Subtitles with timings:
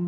[0.00, 0.06] Hej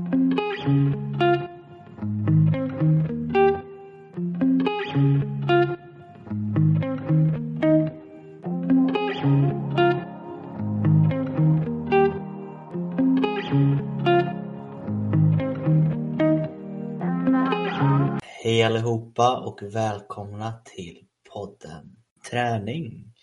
[18.62, 21.96] allihopa och välkomna till podden
[22.30, 23.14] Träning.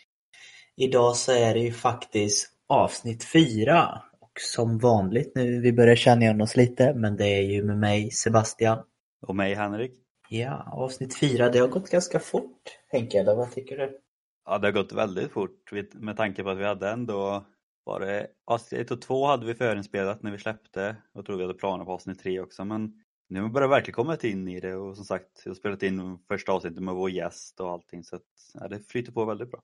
[0.76, 4.02] Idag så är det ju faktiskt avsnitt 4
[4.40, 7.78] och som vanligt nu, vi börjar känna igen oss lite, men det är ju med
[7.78, 8.84] mig Sebastian.
[9.22, 9.92] Och mig Henrik.
[10.30, 14.00] Ja, avsnitt fyra, det har gått ganska fort Henke, eller vad tycker du?
[14.46, 17.46] Ja, det har gått väldigt fort med tanke på att vi hade ändå
[17.84, 21.44] var det avsnitt ett och två hade vi förinspelat när vi släppte och tror vi
[21.44, 22.94] hade planer på avsnitt tre också men
[23.30, 25.84] nu har vi börjat verkligen kommit in i det och som sagt, jag har spelat
[25.84, 29.52] in första avsnittet med vår gäst och allting så att ja, det flyter på väldigt
[29.52, 29.62] bra.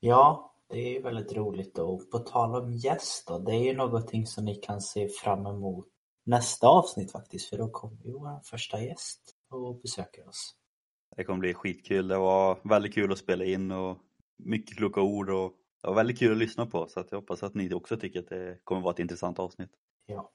[0.00, 3.76] Ja, det är ju väldigt roligt och på tal om gäst då, det är ju
[3.76, 5.86] någonting som ni kan se fram emot
[6.24, 10.54] nästa avsnitt faktiskt för då kommer ju vår första gäst och besöker oss.
[11.16, 13.98] Det kommer bli skitkul, det var väldigt kul att spela in och
[14.36, 15.52] mycket kloka ord och
[15.82, 18.20] det var väldigt kul att lyssna på så att jag hoppas att ni också tycker
[18.20, 19.70] att det kommer vara ett intressant avsnitt.
[20.06, 20.30] Ja.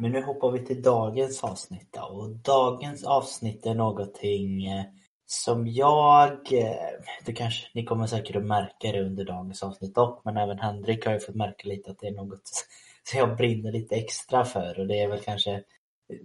[0.00, 2.02] Men nu hoppar vi till dagens avsnitt då.
[2.02, 4.84] och dagens avsnitt är någonting eh,
[5.32, 10.24] som jag, eh, det kanske, ni kommer säkert att märka det under dagens avsnitt dock,
[10.24, 12.50] men även Henrik har ju fått märka lite att det är något
[13.10, 15.62] som jag brinner lite extra för och det är väl kanske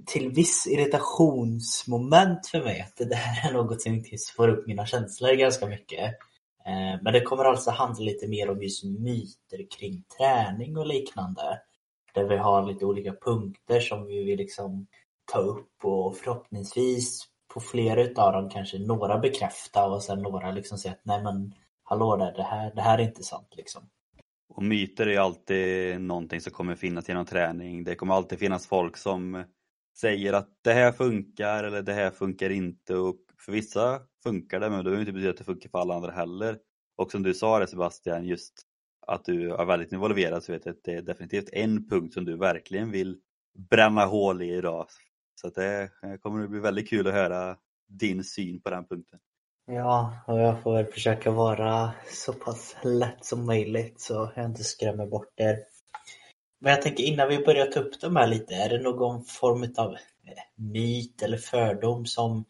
[0.05, 4.85] till viss irritationsmoment för mig att det här är något som inte får upp mina
[4.85, 6.05] känslor ganska mycket.
[6.65, 11.61] Eh, men det kommer alltså handla lite mer om just myter kring träning och liknande.
[12.13, 14.87] Där vi har lite olika punkter som vi vill liksom
[15.31, 20.77] ta upp och förhoppningsvis på flera utav dem kanske några bekräfta och sen några liksom
[20.77, 23.89] säga att nej men hallå där, det här, det här är inte sant liksom.
[24.49, 27.83] Och myter är alltid någonting som kommer finnas genom träning.
[27.83, 29.43] Det kommer alltid finnas folk som
[29.97, 34.69] säger att det här funkar eller det här funkar inte och för vissa funkar det
[34.69, 36.57] men det behöver inte betyda att det funkar för alla andra heller.
[36.97, 38.53] Och som du sa det Sebastian, just
[39.07, 42.25] att du är väldigt involverad så vet jag att det är definitivt en punkt som
[42.25, 43.17] du verkligen vill
[43.69, 44.87] bränna hål i idag.
[45.41, 45.89] Så det
[46.21, 49.19] kommer att bli väldigt kul att höra din syn på den punkten.
[49.65, 54.63] Ja, och jag får väl försöka vara så pass lätt som möjligt så jag inte
[54.63, 55.57] skrämmer bort er.
[56.59, 59.73] Men jag tänker innan vi börjar ta upp de här lite, är det någon form
[59.77, 59.95] av
[60.55, 62.45] myt eller fördom som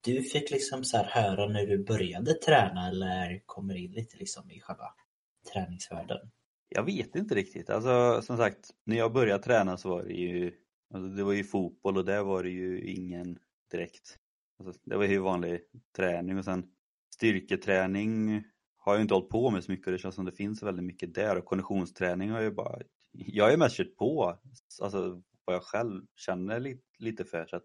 [0.00, 4.60] du fick liksom så höra när du började träna eller kommer in lite liksom i
[4.60, 4.94] själva
[5.52, 6.30] träningsvärlden?
[6.68, 7.70] Jag vet inte riktigt.
[7.70, 10.52] Alltså som sagt, när jag började träna så var det ju,
[10.92, 13.38] alltså, det var ju fotboll och där var det ju ingen
[13.70, 14.18] direkt.
[14.58, 15.60] Alltså, det var ju vanlig
[15.96, 16.70] träning och sen
[17.14, 18.44] styrketräning
[18.76, 20.84] har jag inte hållit på med så mycket och det känns som det finns väldigt
[20.84, 22.78] mycket där och konditionsträning har jag bara,
[23.12, 24.38] jag har ju mest kört på,
[24.82, 27.46] alltså vad jag själv känner lite, lite för.
[27.46, 27.64] Så att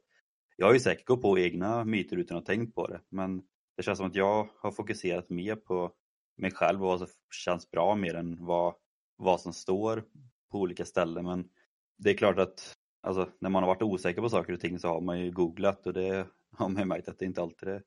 [0.56, 3.44] jag har ju säkert gått på egna myter utan att ha tänkt på det men
[3.78, 5.92] det känns som att jag har fokuserat mer på
[6.38, 8.76] mig själv och vad som känns bra mer än vad,
[9.16, 10.04] vad som står
[10.52, 11.26] på olika ställen.
[11.26, 11.50] Men
[11.98, 14.88] det är klart att alltså, när man har varit osäker på saker och ting så
[14.88, 17.74] har man ju googlat och det har man ju märkt att det inte alltid är
[17.74, 17.82] det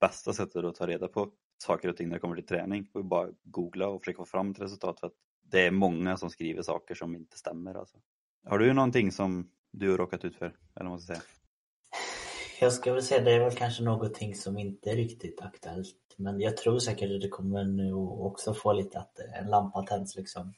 [0.00, 1.30] bästa sättet att ta reda på
[1.62, 2.88] saker och ting när det kommer till träning.
[2.94, 5.12] Och bara googla och försöka få fram ett resultat för att
[5.50, 7.74] det är många som skriver saker som inte stämmer.
[7.74, 7.96] Alltså.
[8.46, 10.56] Har du någonting som du har råkat ut för?
[10.80, 11.22] Eller vad säga?
[12.60, 15.96] Jag ska väl säga det är väl kanske någonting som inte är riktigt aktuellt.
[16.16, 20.16] Men jag tror säkert att det kommer nu också få lite att en lampa tänds
[20.16, 20.52] liksom.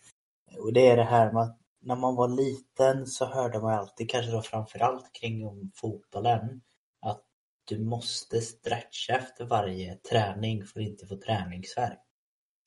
[0.58, 4.10] Och det är det här med att när man var liten så hörde man alltid,
[4.10, 6.60] kanske då framförallt kring om fotbollen,
[7.00, 7.22] att
[7.64, 12.00] du måste stretcha efter varje träning för att inte få träningsvärk.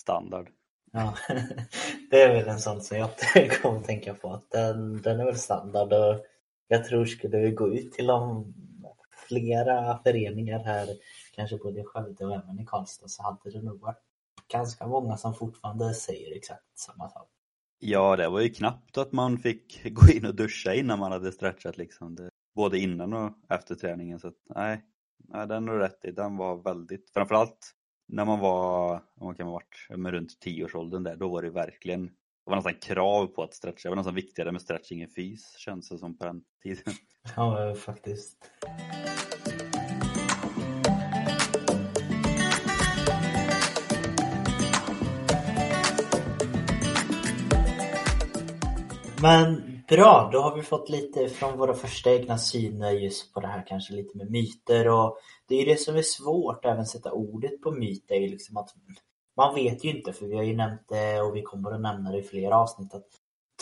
[0.01, 0.49] Standard.
[0.91, 1.13] Ja,
[2.09, 3.09] det är väl en sån som jag
[3.61, 4.33] kommer att tänka på.
[4.33, 6.25] Att den, den är väl standard och
[6.67, 8.53] jag tror skulle vi gå ut till de
[9.27, 10.87] flera föreningar här,
[11.35, 14.03] kanske både i Skövde och även i Karlstad, så hade det nog varit
[14.47, 17.29] ganska många som fortfarande säger exakt samma sak.
[17.79, 21.31] Ja, det var ju knappt att man fick gå in och duscha innan man hade
[21.31, 22.15] stretchat liksom.
[22.15, 24.19] Det, både innan och efter träningen.
[24.19, 24.85] Så att, nej,
[25.17, 26.11] nej, den har rätt i.
[26.11, 27.73] Den var väldigt, framförallt
[28.07, 32.05] när man var, man kan ha varit med runt 10-årsåldern där, då var det verkligen,
[32.05, 32.11] det
[32.49, 33.79] var nästan krav på att stretcha.
[33.83, 36.93] Det var nästan viktigare med stretching än fys, känns det som på den tiden.
[37.35, 38.51] Ja, faktiskt.
[49.21, 53.47] Men bra, då har vi fått lite från våra första egna syner just på det
[53.47, 55.17] här kanske lite med myter och
[55.47, 58.57] det är ju det som är svårt även sätta ordet på myter är ju liksom
[58.57, 58.69] att
[59.37, 62.11] man vet ju inte för vi har ju nämnt det och vi kommer att nämna
[62.11, 63.07] det i flera avsnitt att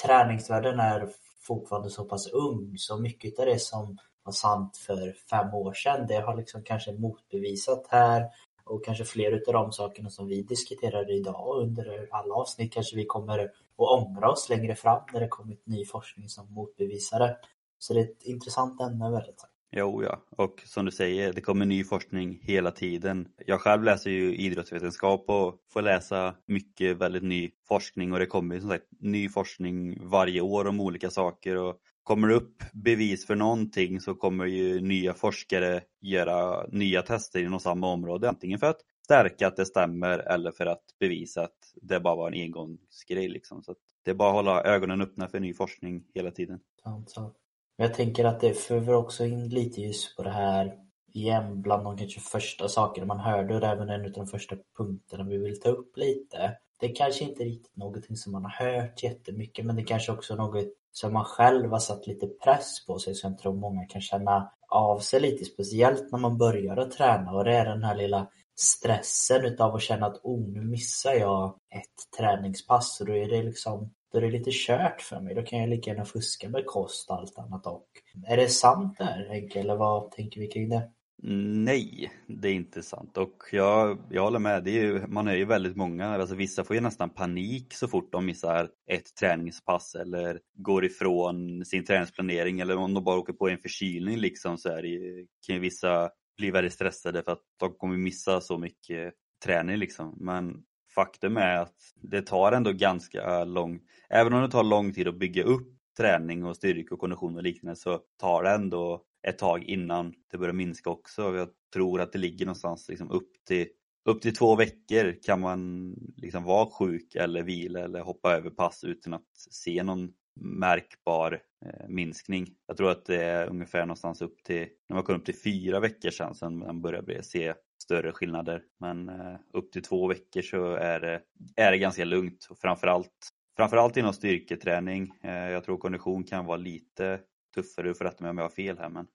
[0.04, 1.10] träningsvärlden är
[1.48, 6.08] fortfarande så pass ung så mycket av det som var sant för fem år sedan
[6.08, 8.26] det har liksom kanske motbevisat här
[8.66, 13.06] och kanske fler utav de sakerna som vi diskuterar idag under alla avsnitt kanske vi
[13.06, 17.38] kommer att ångra oss längre fram när det kommit ny forskning som motbevisar det.
[17.78, 19.52] Så det är ett intressant ämne väldigt sagt.
[19.78, 20.22] Jo, ja.
[20.30, 23.28] Och som du säger, det kommer ny forskning hela tiden.
[23.46, 28.60] Jag själv läser ju idrottsvetenskap och får läsa mycket väldigt ny forskning och det kommer
[28.60, 31.76] som sagt ny forskning varje år om olika saker och
[32.06, 37.60] kommer det upp bevis för någonting så kommer ju nya forskare göra nya tester inom
[37.60, 38.30] samma område.
[38.30, 42.32] Antingen för att stärka att det stämmer eller för att bevisa att det bara var
[42.32, 43.28] en engångsgrej.
[43.28, 43.64] Liksom.
[43.64, 46.60] Så det är bara att hålla ögonen öppna för ny forskning hela tiden.
[46.84, 47.36] Sant, sant.
[47.78, 50.74] Jag tänker att det för också in lite ljus på det här
[51.14, 55.24] igen bland de kanske första sakerna man hörde och även en av de första punkterna
[55.24, 56.58] vi vill ta upp lite.
[56.80, 60.34] Det är kanske inte riktigt någonting som man har hört jättemycket men det kanske också
[60.34, 60.66] är något
[60.98, 64.52] så man själv har satt lite press på sig som jag tror många kan känna
[64.68, 68.28] av sig lite speciellt när man börjar att träna och det är den här lilla
[68.56, 73.44] stressen utav att känna att oh nu missar jag ett träningspass och då är det
[73.44, 75.36] liksom då är det lite kört för mig.
[75.36, 77.88] Då kan jag lika gärna fuska med kost och allt annat och.
[78.28, 80.92] Är det sant där Henke eller vad tänker vi kring det?
[81.24, 84.64] Nej, det är inte sant och jag, jag håller med.
[84.64, 87.88] Det är ju, man är ju väldigt många, alltså vissa får ju nästan panik så
[87.88, 93.34] fort de missar ett träningspass eller går ifrån sin träningsplanering eller om de bara åker
[93.34, 97.32] på en förkylning liksom så är det ju, kan ju vissa bli väldigt stressade för
[97.32, 99.14] att de kommer missa så mycket
[99.46, 100.16] träning liksom.
[100.20, 100.64] Men
[100.96, 103.80] faktum är att det tar ändå ganska lång,
[104.10, 105.68] även om det tar lång tid att bygga upp
[105.98, 110.38] träning och styrka och kondition och liknande så tar det ändå ett tag innan det
[110.38, 111.36] börjar minska också.
[111.36, 113.68] Jag tror att det ligger någonstans liksom upp till
[114.06, 118.84] upp till två veckor kan man liksom vara sjuk eller vila eller hoppa över pass
[118.84, 122.48] utan att se någon märkbar eh, minskning.
[122.68, 125.80] Jag tror att det är ungefär någonstans upp till, när man kom upp till fyra
[125.80, 128.62] veckor sedan, sen man börjar se större skillnader.
[128.80, 131.22] Men eh, upp till två veckor så är det,
[131.56, 135.14] är det ganska lugnt och framförallt, framförallt inom styrketräning.
[135.22, 137.20] Eh, jag tror kondition kan vara lite
[137.56, 139.08] tuffare, du får rätta mig om jag har fel här men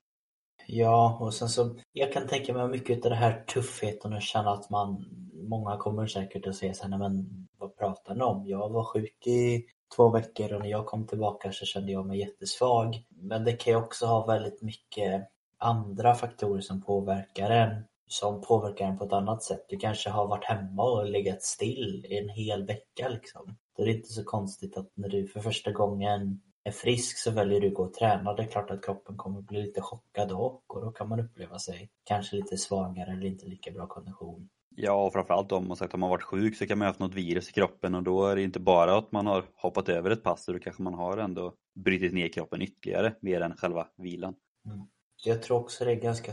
[0.67, 4.51] Ja, och sen så jag kan tänka mig mycket av det här tuffheten och känna
[4.51, 8.47] att man många kommer säkert att säga så här, men vad pratar ni om?
[8.47, 9.65] Jag var sjuk i
[9.97, 13.05] två veckor och när jag kom tillbaka så kände jag mig jättesvag.
[13.09, 15.29] Men det kan ju också ha väldigt mycket
[15.59, 19.67] andra faktorer som påverkar en som påverkar en på ett annat sätt.
[19.69, 23.57] Du kanske har varit hemma och legat still i en hel vecka liksom.
[23.77, 27.31] Då är det inte så konstigt att när du för första gången är frisk så
[27.31, 28.35] väljer du att gå och träna.
[28.35, 31.59] Det är klart att kroppen kommer bli lite chockad då och då kan man uppleva
[31.59, 34.49] sig kanske lite svagare eller inte lika bra kondition.
[34.77, 37.01] Ja, och framförallt om man sagt om man varit sjuk så kan man ha haft
[37.01, 40.11] något virus i kroppen och då är det inte bara att man har hoppat över
[40.11, 44.35] ett pass, då kanske man har ändå brutit ner kroppen ytterligare mer än själva vilan.
[44.67, 44.87] Mm.
[45.25, 46.33] Jag tror också det är ganska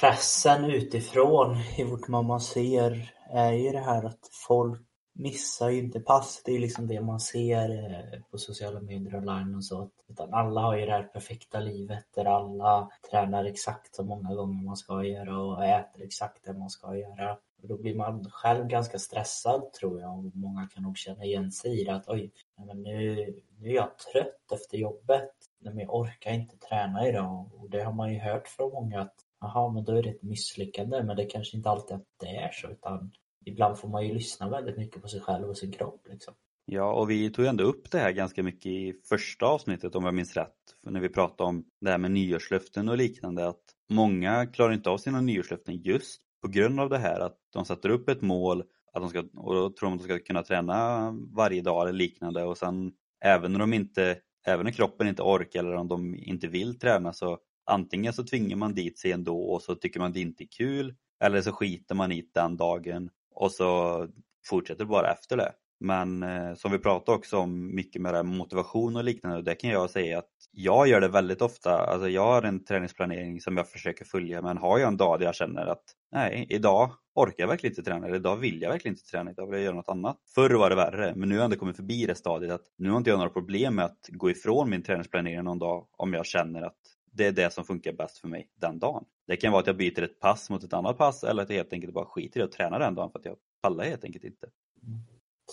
[0.00, 4.82] pressen utifrån i vart man ser är ju det här att folk
[5.14, 6.42] missar ju inte pass.
[6.44, 9.90] Det är liksom det man ser eh, på sociala medier online och så.
[10.08, 14.64] Utan alla har ju det här perfekta livet där alla tränar exakt så många gånger
[14.64, 17.38] man ska göra och äter exakt det man ska göra.
[17.62, 21.52] Och då blir man själv ganska stressad tror jag och många kan nog känna igen
[21.52, 22.32] sig i det att oj,
[22.66, 23.14] men nu,
[23.58, 25.30] nu är jag trött efter jobbet.
[25.58, 29.14] Men jag orkar inte träna idag och det har man ju hört från många att
[29.40, 31.02] jaha, men då är det ett misslyckande.
[31.02, 33.12] Men det kanske inte alltid att det är så utan
[33.44, 36.06] ibland får man ju lyssna väldigt mycket på sig själv och sin kropp.
[36.10, 36.34] Liksom.
[36.66, 40.14] Ja, och vi tog ändå upp det här ganska mycket i första avsnittet om jag
[40.14, 40.54] minns rätt.
[40.82, 43.48] När vi pratade om det här med nyårslöften och liknande.
[43.48, 47.64] Att många klarar inte av sina nyårslöften just på grund av det här att de
[47.64, 50.42] sätter upp ett mål att de ska, och då tror de att de ska kunna
[50.42, 52.92] träna varje dag eller liknande och sen
[53.24, 57.12] även när de inte, även när kroppen inte orkar eller om de inte vill träna
[57.12, 60.48] så antingen så tvingar man dit sig ändå och så tycker man det inte är
[60.48, 64.08] kul eller så skiter man i den dagen och så
[64.46, 65.52] fortsätter du bara efter det.
[65.80, 69.70] Men eh, som vi pratade också om mycket med motivation och liknande, och det kan
[69.70, 71.70] jag säga att jag gör det väldigt ofta.
[71.70, 75.26] Alltså jag har en träningsplanering som jag försöker följa men har jag en dag där
[75.26, 78.92] jag känner att nej, idag orkar jag verkligen inte träna eller idag vill jag verkligen
[78.94, 80.16] inte träna, idag vill jag göra något annat.
[80.34, 82.90] Förr var det värre, men nu har jag ändå kommit förbi det stadiet att nu
[82.90, 86.26] har inte jag några problem med att gå ifrån min träningsplanering någon dag om jag
[86.26, 86.78] känner att
[87.14, 89.04] det är det som funkar bäst för mig den dagen.
[89.26, 91.56] Det kan vara att jag byter ett pass mot ett annat pass eller att jag
[91.56, 94.24] helt enkelt bara skiter i att träna den dagen för att jag pallar helt enkelt
[94.24, 94.46] inte.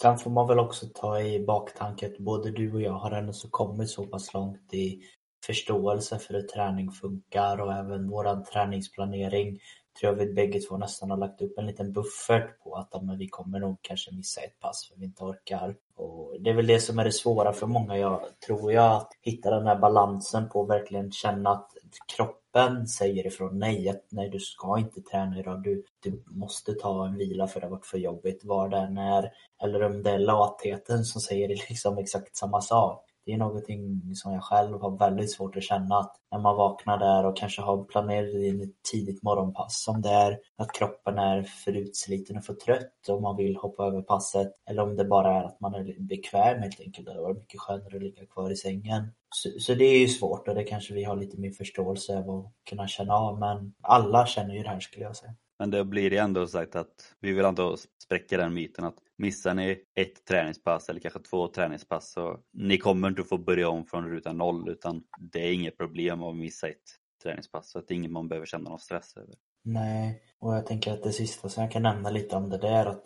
[0.01, 3.33] Sen får man väl också ta i baktanke att både du och jag har ändå
[3.33, 5.01] så kommit så pass långt i
[5.45, 9.59] förståelse för hur träning funkar och även våran träningsplanering
[9.99, 13.15] tror jag vi bägge två nästan har lagt upp en liten buffert på att ja,
[13.19, 15.75] vi kommer nog kanske missa ett pass för vi inte orkar.
[15.95, 19.11] Och det är väl det som är det svåra för många, jag tror jag, att
[19.21, 21.71] hitta den här balansen på att verkligen känna att
[22.15, 27.07] kroppen säger ifrån nej, att nej du ska inte träna idag, du, du måste ta
[27.07, 29.31] en vila för det har varit för jobbigt, var det än är.
[29.63, 34.33] Eller om det är latheten som säger liksom exakt samma sak det är någonting som
[34.33, 37.83] jag själv har väldigt svårt att känna att när man vaknar där och kanske har
[37.83, 42.53] planerat in ett tidigt morgonpass som det är att kroppen är för utsliten och för
[42.53, 45.95] trött och man vill hoppa över passet eller om det bara är att man är
[45.99, 47.07] bekväm helt enkelt.
[47.07, 49.11] Det var mycket skönare att ligga kvar i sängen.
[49.35, 52.29] Så, så, det är ju svårt och det kanske vi har lite mer förståelse av
[52.29, 55.35] att kunna känna av men alla känner ju det här skulle jag säga.
[55.59, 59.83] Men det blir ändå sagt att vi vill ändå spräcka den myten att missar ni
[59.95, 64.33] ett träningspass eller kanske två träningspass så ni kommer inte få börja om från ruta
[64.33, 66.77] noll utan det är inget problem att missa ett
[67.23, 69.35] träningspass så att det är inget man behöver känna någon stress över.
[69.63, 72.71] Nej, och jag tänker att det sista som jag kan nämna lite om det där
[72.71, 73.05] är att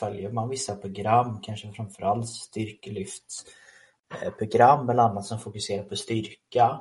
[0.00, 6.80] följer man vissa program, kanske framförallt styrkelyftsprogram eller annat som fokuserar på styrka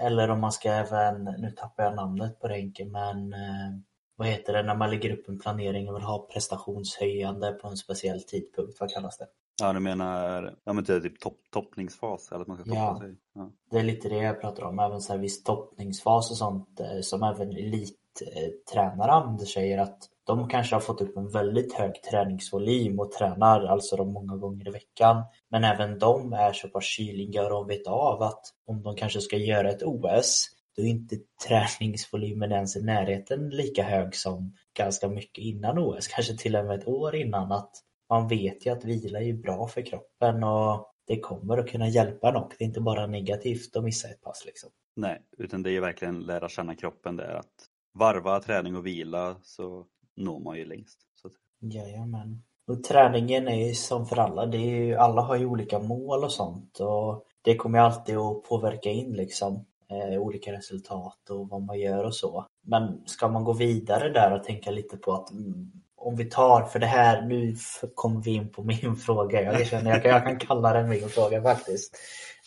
[0.00, 3.70] eller om man ska även, nu tappar jag namnet på det enkelt men eh,
[4.16, 7.76] vad heter det, när man lägger upp en planering och vill ha prestationshöjande på en
[7.76, 9.26] speciell tidpunkt, vad kallas det?
[9.60, 13.16] Ja, du menar ja, men typ topp, toppningsfas, eller att man ska toppa ja, sig?
[13.34, 13.50] Ja.
[13.70, 17.00] Det är lite det jag pratar om, även så här viss toppningsfas och sånt eh,
[17.00, 23.00] som även elittränare använder säger att de kanske har fått upp en väldigt hög träningsvolym
[23.00, 25.22] och tränar alltså de många gånger i veckan.
[25.48, 29.20] Men även de är så pass kyliga och de vet av att om de kanske
[29.20, 31.16] ska göra ett OS då är inte
[31.48, 36.78] träningsvolymen ens i närheten lika hög som ganska mycket innan OS, kanske till och med
[36.78, 37.52] ett år innan.
[37.52, 37.70] att
[38.08, 42.28] Man vet ju att vila är bra för kroppen och det kommer att kunna hjälpa
[42.28, 44.44] en Det är inte bara negativt att missa ett pass.
[44.46, 44.70] Liksom.
[44.96, 47.16] Nej, utan det är verkligen lära känna kroppen.
[47.16, 50.98] Det är att varva träning och vila så når man ju längst.
[51.14, 51.30] Så.
[51.60, 52.42] Jajamän.
[52.66, 54.46] Och träningen är ju som för alla.
[54.46, 56.80] Det är ju, alla har ju olika mål och sånt.
[56.80, 62.04] Och det kommer alltid att påverka in liksom Eh, olika resultat och vad man gör
[62.04, 62.46] och så.
[62.62, 66.64] Men ska man gå vidare där och tänka lite på att mm, om vi tar,
[66.64, 67.56] för det här, nu
[67.94, 69.42] kommer vi in på min fråga.
[69.42, 71.96] Jag känner jag kan, jag kan kalla den min fråga faktiskt.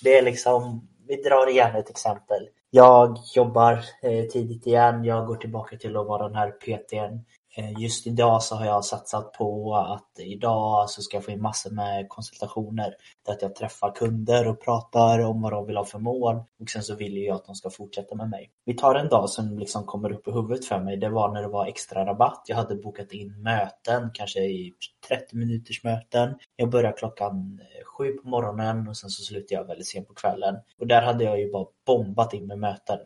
[0.04, 2.48] Det är liksom, vi drar igen ett exempel.
[2.70, 7.24] Jag jobbar eh, tidigt igen, jag går tillbaka till att vara den här PTn
[7.58, 11.42] Eh, just idag så har jag satsat på att idag så ska jag få in
[11.42, 12.94] massor med konsultationer
[13.26, 16.70] där att jag träffar kunder och pratar om vad de vill ha för mål och
[16.70, 18.52] sen så vill jag att de ska fortsätta med mig.
[18.66, 20.98] Vi tar en dag som liksom kommer upp i huvudet för mig.
[20.98, 22.44] Det var när det var extra rabatt.
[22.48, 24.74] Jag hade bokat in möten, kanske i
[25.08, 26.36] 30 minuters möten.
[26.56, 30.14] Jag börjar klockan eh, sju på morgonen och sen så slutar jag väldigt sent på
[30.14, 30.56] kvällen.
[30.80, 32.98] Och där hade jag ju bara bombat in med möten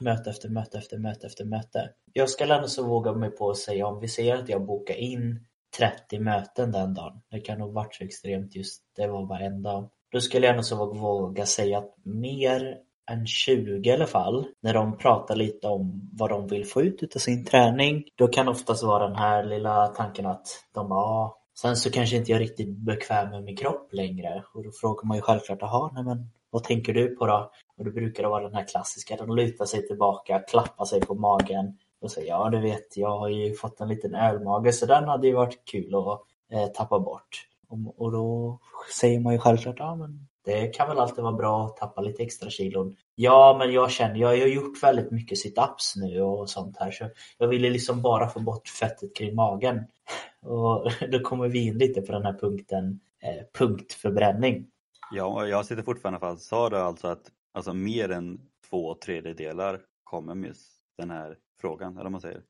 [0.00, 1.90] möte efter möte efter möte efter möte.
[2.12, 4.94] Jag ska ändå så våga mig på att säga om vi säger att jag bokar
[4.94, 5.46] in
[5.78, 7.22] 30 möten den dagen.
[7.30, 9.90] Det kan nog varit så extremt just det var bara en dag.
[10.12, 12.76] Då skulle jag ändå så våga säga att mer
[13.10, 17.16] än 20 i alla fall, när de pratar lite om vad de vill få ut
[17.16, 21.36] av sin träning, då kan oftast vara den här lilla tanken att de bara ah.
[21.60, 25.08] Sen så kanske inte jag är riktigt bekväm med min kropp längre och då frågar
[25.08, 27.50] man ju självklart, jaha, nej men vad tänker du på då?
[27.76, 31.14] Och då brukar det vara den här klassiska, de lutar sig tillbaka, klappar sig på
[31.14, 35.08] magen och säger ja du vet, jag har ju fått en liten ölmage så den
[35.08, 36.20] hade ju varit kul att
[36.52, 37.46] eh, tappa bort.
[37.68, 38.58] Och, och, då
[39.00, 42.22] säger man ju självklart, ja men det kan väl alltid vara bra att tappa lite
[42.22, 42.96] extra kilon.
[43.14, 47.04] Ja, men jag känner, jag har gjort väldigt mycket sit-ups nu och sånt här så
[47.38, 49.84] jag ville liksom bara få bort fettet kring magen.
[50.42, 54.66] Och då kommer vi in lite på den här punkten eh, punktförbränning.
[55.12, 56.42] Ja, jag sitter fortfarande fast.
[56.42, 58.40] Sa du alltså att alltså, mer än
[58.70, 60.54] två tredjedelar kommer med
[60.98, 62.42] den här frågan, eller vad man säger?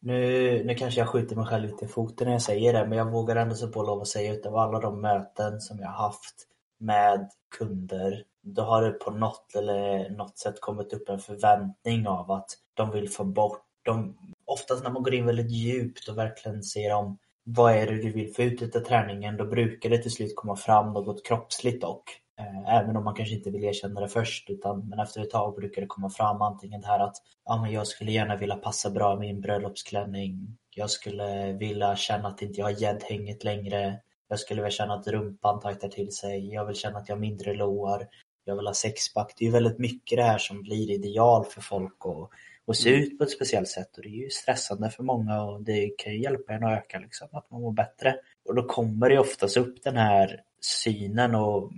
[0.00, 2.98] Nu, nu kanske jag skjuter mig själv lite i foten när jag säger det, men
[2.98, 6.48] jag vågar ändå så på lov att säga utav alla de möten som jag haft
[6.78, 12.30] med kunder, då har det på något eller något sätt kommit upp en förväntning av
[12.30, 16.62] att de vill få bort de, oftast när man går in väldigt djupt och verkligen
[16.62, 20.10] ser om vad är det du vill få ut av träningen, då brukar det till
[20.10, 22.02] slut komma fram något kroppsligt och
[22.38, 25.54] eh, Även om man kanske inte vill erkänna det först, utan men efter ett tag
[25.54, 28.90] brukar det komma fram antingen det här att ja, men jag skulle gärna vilja passa
[28.90, 30.58] bra i min bröllopsklänning.
[30.76, 34.00] Jag skulle vilja känna att inte jag har gäddhänget längre.
[34.28, 36.52] Jag skulle vilja känna att rumpan tajtar till sig.
[36.52, 38.06] Jag vill känna att jag har mindre lår.
[38.44, 39.34] Jag vill ha sexpack.
[39.38, 42.32] Det är ju väldigt mycket det här som blir ideal för folk och
[42.66, 43.02] och se mm.
[43.02, 46.12] ut på ett speciellt sätt och det är ju stressande för många och det kan
[46.12, 48.16] ju hjälpa en att öka liksom, att man mår bättre.
[48.48, 51.72] Och då kommer det oftast upp den här synen och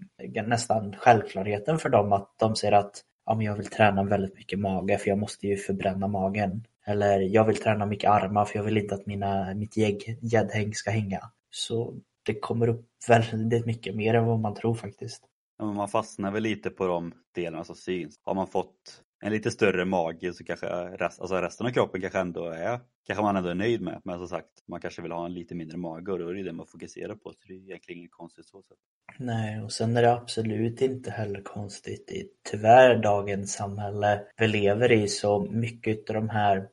[0.47, 4.59] nästan självklarheten för dem att de säger att ja, men jag vill träna väldigt mycket
[4.59, 6.65] mage för jag måste ju förbränna magen.
[6.87, 9.77] Eller jag vill träna mycket armar för jag vill inte att mina, mitt
[10.21, 11.31] gäddhäng ska hänga.
[11.51, 15.25] Så det kommer upp väldigt mycket mer än vad man tror faktiskt.
[15.59, 18.15] Ja, men man fastnar väl lite på de delarna som syns.
[18.25, 22.19] Har man fått en lite större mage så kanske rest, alltså resten av kroppen kanske
[22.19, 24.01] ändå är kanske man ändå är nöjd med.
[24.05, 26.43] Men som sagt, man kanske vill ha en lite mindre mage och då är det
[26.43, 27.33] det man fokuserar på.
[27.33, 28.79] Så det är egentligen inget konstigt så sätt.
[29.19, 34.93] Nej, och sen är det absolut inte heller konstigt i tyvärr dagens samhälle vi lever
[34.93, 36.69] i så mycket av de här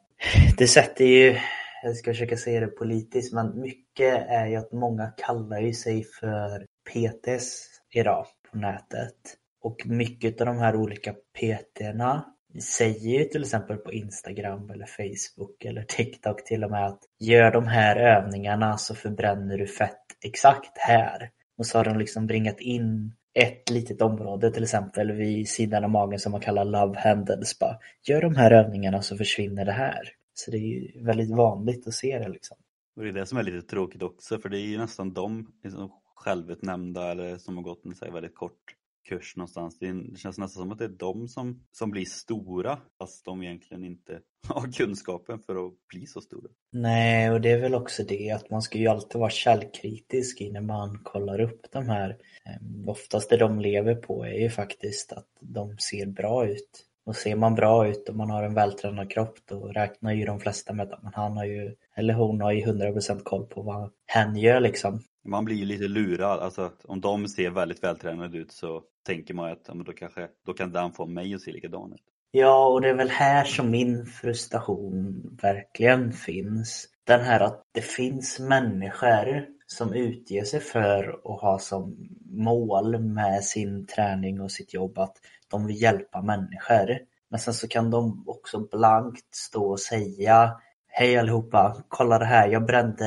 [0.58, 1.38] det sätter ju
[1.84, 6.04] jag ska försöka säga det politiskt, men mycket är ju att många kallar ju sig
[6.04, 9.38] för PTs idag på nätet.
[9.62, 12.26] Och mycket av de här olika PTna
[12.60, 17.52] säger ju till exempel på Instagram eller Facebook eller TikTok till och med att gör
[17.52, 21.30] de här övningarna så förbränner du fett exakt här.
[21.58, 25.90] Och så har de liksom bringat in ett litet område till exempel vid sidan av
[25.90, 27.60] magen som man kallar love handles.
[27.60, 30.10] Bara, gör de här övningarna så försvinner det här.
[30.34, 32.58] Så det är ju väldigt vanligt att se det liksom.
[32.96, 35.52] Och det är det som är lite tråkigt också för det är ju nästan de
[35.64, 38.76] liksom, självutnämnda eller som har gått en väldigt kort
[39.10, 39.80] kurs någonstans.
[39.80, 43.84] Det känns nästan som att det är de som, som blir stora fast de egentligen
[43.84, 46.50] inte har kunskapen för att bli så stora.
[46.72, 50.66] Nej, och det är väl också det att man ska ju alltid vara källkritisk innan
[50.66, 52.18] man kollar upp de här.
[52.46, 56.88] Ehm, oftast det de lever på är ju faktiskt att de ser bra ut.
[57.06, 60.40] Och ser man bra ut och man har en vältränad kropp då räknar ju de
[60.40, 64.36] flesta med att han har ju, eller hon har ju 100% koll på vad hen
[64.36, 65.04] gör liksom.
[65.24, 69.52] Man blir ju lite lurad, alltså om de ser väldigt vältränade ut så tänker man
[69.52, 72.02] att ja, men då, kanske, då kan den få mig att se likadan ut.
[72.32, 76.88] Ja, och det är väl här som min frustration verkligen finns.
[77.04, 83.44] Den här att det finns människor som utger sig för att ha som mål med
[83.44, 87.00] sin träning och sitt jobb att de vill hjälpa människor.
[87.30, 90.62] Men sen så kan de också blankt stå och säga
[90.94, 93.06] Hej allihopa, kolla det här, jag brände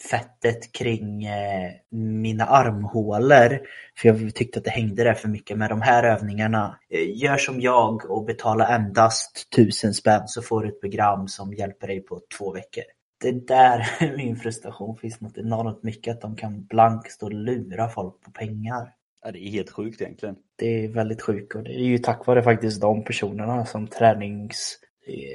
[0.00, 3.60] fettet kring eh, mina armhålor
[3.96, 6.78] för jag tyckte att det hängde där för mycket med de här övningarna.
[6.90, 11.54] Eh, gör som jag och betala endast tusen spänn så får du ett program som
[11.54, 12.84] hjälper dig på två veckor.
[13.20, 13.86] Det är där
[14.16, 18.30] min frustration finns något enormt mycket att de kan blankt stå och lura folk på
[18.30, 18.92] pengar.
[19.22, 20.36] Ja, det är helt sjukt egentligen.
[20.56, 24.78] Det är väldigt sjukt och det är ju tack vare faktiskt de personerna som tränings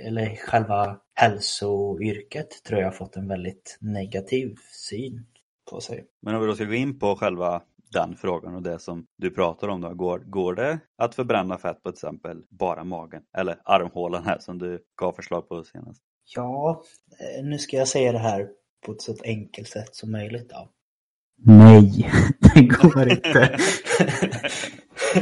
[0.06, 4.56] eller själva hälsoyrket tror jag har fått en väldigt negativ
[4.90, 5.26] syn
[5.72, 6.06] på sig.
[6.22, 7.62] Men om vi då ska gå in på själva
[7.92, 9.94] den frågan och det som du pratar om då.
[9.94, 13.22] Går, går det att förbränna fett på till exempel bara magen?
[13.38, 16.02] Eller armhålan här som du gav förslag på senast?
[16.36, 16.84] Ja,
[17.20, 18.48] eh, nu ska jag säga det här
[18.86, 20.70] på ett så enkelt sätt som möjligt då.
[21.38, 22.12] Nej,
[22.54, 23.58] det går inte.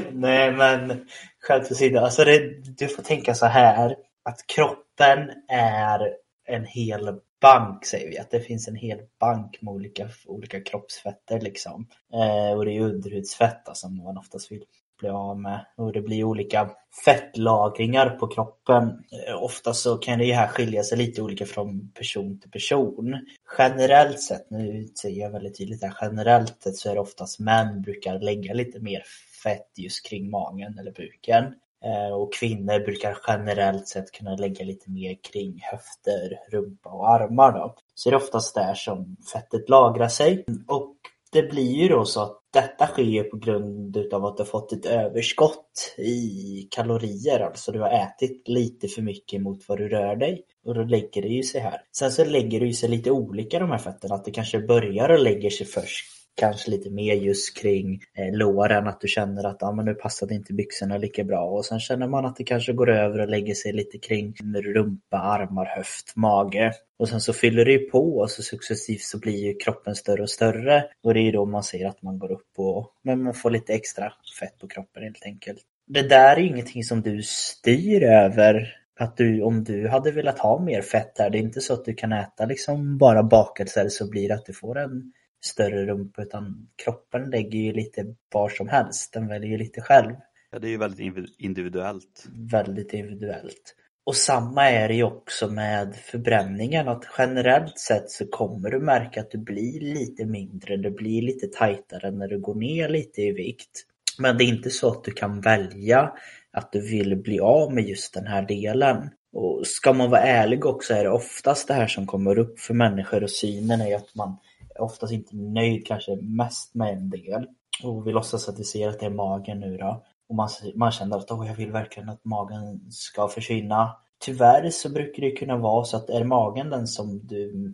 [0.12, 1.06] Nej, men
[1.40, 2.00] skämt åsido.
[2.00, 2.40] Alltså det,
[2.78, 6.14] du får tänka så här att kroppen är
[6.48, 8.18] en hel bank säger vi.
[8.18, 11.88] Att det finns en hel bank med olika, olika kroppsfetter liksom.
[12.14, 14.64] Eh, och det är underhudsfett alltså, som man oftast vill
[15.00, 15.66] bli av med.
[15.78, 16.70] Och det blir olika
[17.06, 18.84] fettlagringar på kroppen.
[19.28, 23.18] Eh, ofta så kan det här skilja sig lite olika från person till person.
[23.58, 27.82] Generellt sett, nu säger jag väldigt tydligt här, generellt sett så är det oftast män
[27.82, 29.04] brukar lägga lite mer
[29.44, 31.54] fett just kring magen eller buken.
[31.84, 37.52] Eh, och kvinnor brukar generellt sett kunna lägga lite mer kring höfter, rumpa och armar.
[37.52, 37.76] Då.
[37.96, 40.46] Så det är oftast där som fettet lagrar sig.
[40.68, 40.96] Och
[41.32, 44.74] det blir ju då så att detta sker på grund av att du har fått
[44.74, 47.40] ett överskott i kalorier.
[47.40, 50.42] Alltså du har ätit lite för mycket mot vad du rör dig.
[50.66, 51.82] Och då lägger det ju sig här.
[51.92, 54.16] Sen så lägger det ju sig lite olika de här fetterna.
[54.16, 58.88] Att det kanske börjar och lägger sig först kanske lite mer just kring eh, låren,
[58.88, 62.08] att du känner att ah, men nu passade inte byxorna lika bra och sen känner
[62.08, 66.72] man att det kanske går över och lägger sig lite kring rumpa, armar, höft, mage.
[67.00, 70.22] Och sen så fyller det ju på och så successivt så blir ju kroppen större
[70.22, 73.24] och större och det är ju då man ser att man går upp och men
[73.24, 75.62] man får lite extra fett på kroppen helt enkelt.
[75.88, 80.60] Det där är ingenting som du styr över att du, om du hade velat ha
[80.60, 84.10] mer fett där, det är inte så att du kan äta liksom bara bakelser så
[84.10, 85.12] blir det att du får en
[85.46, 89.14] större rumpa utan kroppen lägger ju lite var som helst.
[89.14, 90.16] Den väljer ju lite själv.
[90.52, 92.26] Ja, det är ju väldigt individuellt.
[92.52, 93.76] Väldigt individuellt.
[94.06, 99.22] Och samma är det ju också med förbränningen att generellt sett så kommer du märka
[99.22, 103.32] att du blir lite mindre, det blir lite tajtare när du går ner lite i
[103.32, 103.86] vikt.
[104.20, 106.12] Men det är inte så att du kan välja
[106.52, 109.10] att du vill bli av med just den här delen.
[109.34, 112.74] Och ska man vara ärlig också är det oftast det här som kommer upp för
[112.74, 114.38] människor och synen är att man
[114.80, 117.48] oftast inte nöjd kanske mest med en del.
[117.84, 120.04] Och vi låtsas att vi ser att det är magen nu då.
[120.30, 123.98] Och man, man känner att oh, jag vill verkligen att magen ska försvinna.
[124.20, 127.74] Tyvärr så brukar det kunna vara så att är magen den som du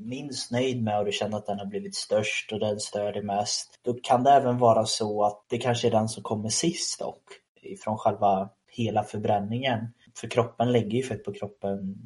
[0.00, 3.22] minst nöjd med och du känner att den har blivit störst och den stör dig
[3.22, 3.80] mest.
[3.82, 7.22] Då kan det även vara så att det kanske är den som kommer sist dock.
[7.62, 9.86] Ifrån själva hela förbränningen.
[10.16, 11.96] För kroppen lägger ju fett på kroppen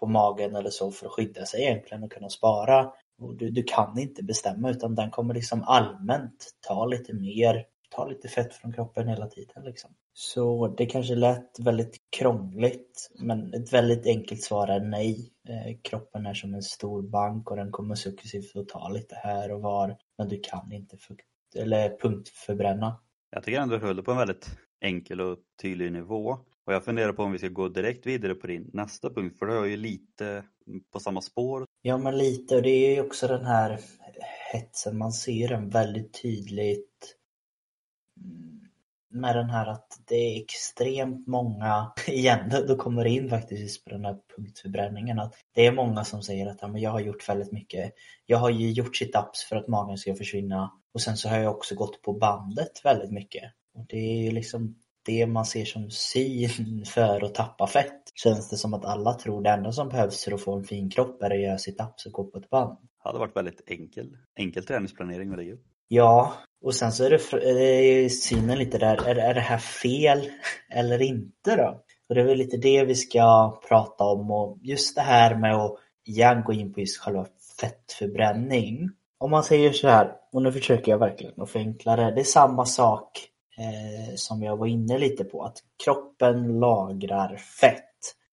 [0.00, 2.92] på magen eller så för att skydda sig egentligen och kunna spara.
[3.18, 8.08] Och du, du kan inte bestämma utan den kommer liksom allmänt ta lite mer, ta
[8.08, 9.64] lite fett från kroppen hela tiden.
[9.64, 9.90] Liksom.
[10.12, 15.32] Så det kanske lät väldigt krångligt men ett väldigt enkelt svar är nej.
[15.48, 19.52] Eh, kroppen är som en stor bank och den kommer successivt att ta lite här
[19.52, 23.00] och var men du kan inte fukt, eller punktförbränna.
[23.30, 24.50] Jag tycker ändå du höll det på en väldigt
[24.80, 26.38] enkel och tydlig nivå.
[26.66, 29.46] Och jag funderar på om vi ska gå direkt vidare på din nästa punkt för
[29.46, 30.44] du har ju lite
[30.92, 31.66] på samma spår.
[31.86, 33.80] Ja men lite och det är ju också den här
[34.52, 37.16] hetsen, man ser den väldigt tydligt
[38.20, 38.60] mm,
[39.10, 43.90] med den här att det är extremt många, igen, då kommer det in faktiskt på
[43.90, 47.28] den här punktförbränningen, att det är många som säger att ja, men jag har gjort
[47.28, 47.92] väldigt mycket.
[48.26, 51.54] Jag har ju gjort situps för att magen ska försvinna och sen så har jag
[51.54, 53.52] också gått på bandet väldigt mycket.
[53.74, 58.00] Och det är ju liksom det man ser som syn för att tappa fett.
[58.14, 60.90] Känns det som att alla tror det enda som behövs för att få en fin
[60.90, 62.78] kropp är att göra sit-ups och gå på ett band.
[62.80, 65.56] Det hade varit väldigt enkel, enkel träningsplanering med det
[65.88, 66.32] Ja,
[66.64, 70.28] och sen så är det, är synen lite där, är, är det här fel
[70.70, 71.84] eller inte då?
[72.08, 75.54] Och det är väl lite det vi ska prata om och just det här med
[75.54, 77.26] att igen gå in på just själva
[77.60, 78.90] fettförbränning.
[79.18, 82.24] Om man säger så här, och nu försöker jag verkligen att förenkla det, det är
[82.24, 87.84] samma sak eh, som jag var inne lite på, att kroppen lagrar fett.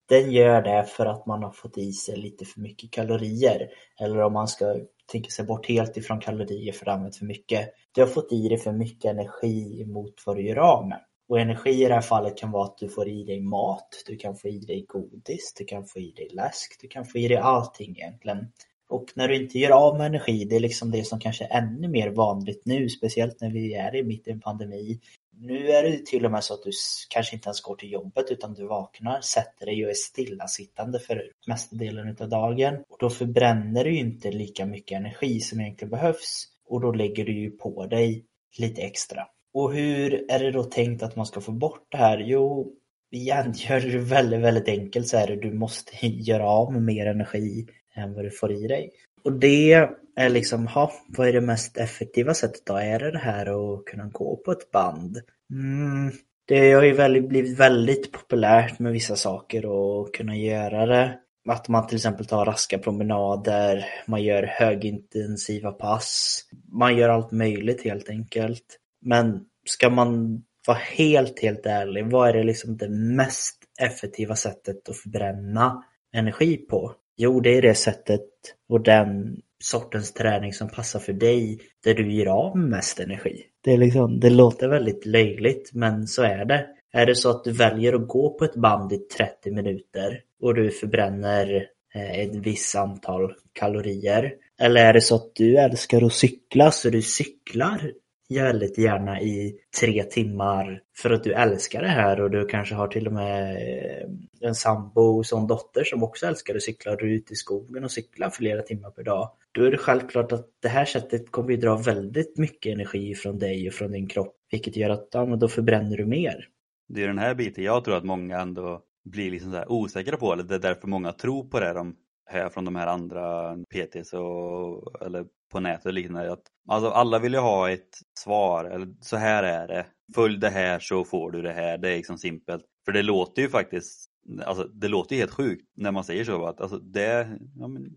[0.09, 3.69] Den gör det för att man har fått i sig lite för mycket kalorier.
[3.99, 4.75] Eller om man ska
[5.11, 7.69] tänka sig bort helt ifrån kalorier för att använt för mycket.
[7.91, 11.01] Du har fått i dig för mycket energi mot vad du gör av med.
[11.29, 14.17] Och energi i det här fallet kan vara att du får i dig mat, du
[14.17, 17.27] kan få i dig godis, du kan få i dig läsk, du kan få i
[17.27, 18.47] dig allting egentligen.
[18.91, 21.57] Och när du inte gör av med energi, det är liksom det som kanske är
[21.57, 24.99] ännu mer vanligt nu, speciellt när vi är i mitt i en pandemi.
[25.37, 26.71] Nu är det till och med så att du
[27.09, 31.23] kanske inte ens går till jobbet utan du vaknar, sätter dig och är stillasittande för
[31.47, 32.75] mesta delen av dagen.
[32.89, 37.39] Och då förbränner du inte lika mycket energi som egentligen behövs och då lägger du
[37.39, 38.25] ju på dig
[38.57, 39.27] lite extra.
[39.53, 42.17] Och hur är det då tänkt att man ska få bort det här?
[42.17, 42.73] Jo,
[43.11, 46.81] igen, gör du det väldigt, väldigt enkelt så är det du måste göra av med
[46.81, 48.91] mer energi än vad du får i dig.
[49.23, 49.73] Och det
[50.15, 52.75] är liksom, ha, vad är det mest effektiva sättet då?
[52.75, 55.17] Är det det här att kunna gå på ett band?
[55.51, 56.11] Mm,
[56.47, 61.17] det har ju väldigt, blivit väldigt populärt med vissa saker och kunna göra det.
[61.49, 67.83] Att man till exempel tar raska promenader, man gör högintensiva pass, man gör allt möjligt
[67.83, 68.77] helt enkelt.
[69.01, 74.89] Men ska man vara helt, helt ärlig, vad är det liksom det mest effektiva sättet
[74.89, 76.93] att förbränna energi på?
[77.23, 78.21] Jo, det är det sättet
[78.69, 83.43] och den sortens träning som passar för dig där du ger av mest energi.
[83.63, 86.67] Det, är liksom, det låter väldigt löjligt men så är det.
[86.93, 90.55] Är det så att du väljer att gå på ett band i 30 minuter och
[90.55, 94.33] du förbränner eh, ett visst antal kalorier?
[94.61, 97.91] Eller är det så att du älskar att cykla så du cyklar
[98.39, 102.87] väldigt gärna i tre timmar för att du älskar det här och du kanske har
[102.87, 104.09] till och med eh,
[104.41, 107.35] en sambo och en dotter som också älskar att cykla och du är ute i
[107.35, 109.31] skogen och cyklar flera timmar per dag.
[109.51, 113.39] Då är det självklart att det här sättet kommer ju dra väldigt mycket energi från
[113.39, 116.47] dig och från din kropp vilket gör att ja, men då förbränner du mer.
[116.87, 120.33] Det är den här biten jag tror att många ändå blir liksom så osäkra på.
[120.33, 124.13] Eller det är därför många tror på det de hör från de här andra PTs
[124.13, 126.31] och, eller på nätet och liknande.
[126.31, 129.85] Att, alltså alla vill ju ha ett svar, eller så här är det.
[130.15, 131.77] Följ det här så får du det här.
[131.77, 132.65] Det är liksom simpelt.
[132.85, 134.11] För det låter ju faktiskt
[134.45, 136.45] Alltså, det låter ju helt sjukt när man säger så.
[136.45, 137.95] Att, alltså, det, ja, men,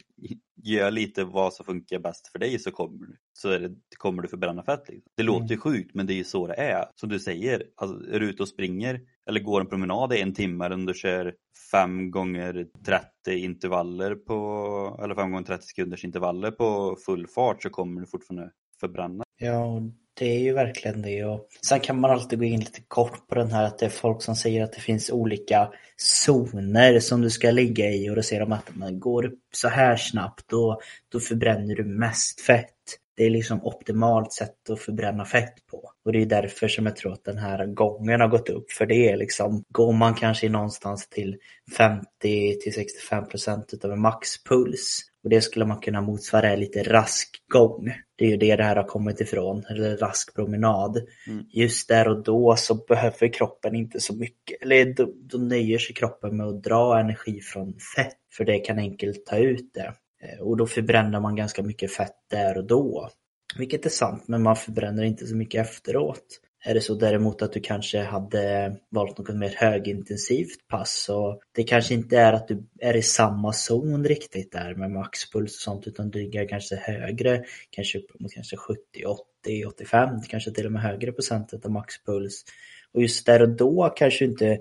[0.62, 4.28] gör lite vad som funkar bäst för dig så kommer, så är det, kommer du
[4.28, 4.88] förbränna fett.
[4.88, 5.12] Liksom.
[5.16, 5.60] Det låter ju mm.
[5.60, 6.84] sjukt men det är ju så det är.
[6.94, 10.34] Som du säger, alltså, är du ute och springer eller går en promenad i en
[10.34, 11.34] timme eller om du kör
[11.70, 17.70] 5 gånger 30 intervaller på, eller 5 gånger 30 sekunders intervaller på full fart så
[17.70, 19.24] kommer du fortfarande förbränna.
[19.38, 19.82] Ja,
[20.18, 21.24] det är ju verkligen det.
[21.24, 23.90] Och sen kan man alltid gå in lite kort på den här att det är
[23.90, 28.22] folk som säger att det finns olika zoner som du ska ligga i och då
[28.22, 32.73] säger de att man går upp så här snabbt då, då förbränner du mest fett.
[33.16, 35.90] Det är liksom optimalt sätt att förbränna fett på.
[36.04, 38.72] Och det är därför som jag tror att den här gången har gått upp.
[38.72, 41.36] För det är liksom, går man kanske någonstans till
[41.76, 42.06] 50
[42.62, 47.92] till 65 procent utav en maxpuls och det skulle man kunna motsvara lite rask gång.
[48.16, 50.96] Det är ju det det här har kommit ifrån, eller rask promenad.
[51.26, 51.44] Mm.
[51.50, 55.94] Just där och då så behöver kroppen inte så mycket, eller då, då nöjer sig
[55.94, 59.94] kroppen med att dra energi från fett, för det kan enkelt ta ut det.
[60.24, 63.10] Eh, och då förbränner man ganska mycket fett där och då.
[63.58, 66.40] Vilket är sant, men man förbränner inte så mycket efteråt.
[66.66, 71.62] Är det så däremot att du kanske hade valt något mer högintensivt pass så det
[71.62, 75.86] kanske inte är att du är i samma zon riktigt där med maxpuls och sånt
[75.86, 78.80] utan du ligger kanske högre, kanske upp mot kanske 70,
[79.44, 82.44] 80, 85, kanske till och med högre procentet av maxpuls.
[82.92, 84.58] Och just där och då kanske du inte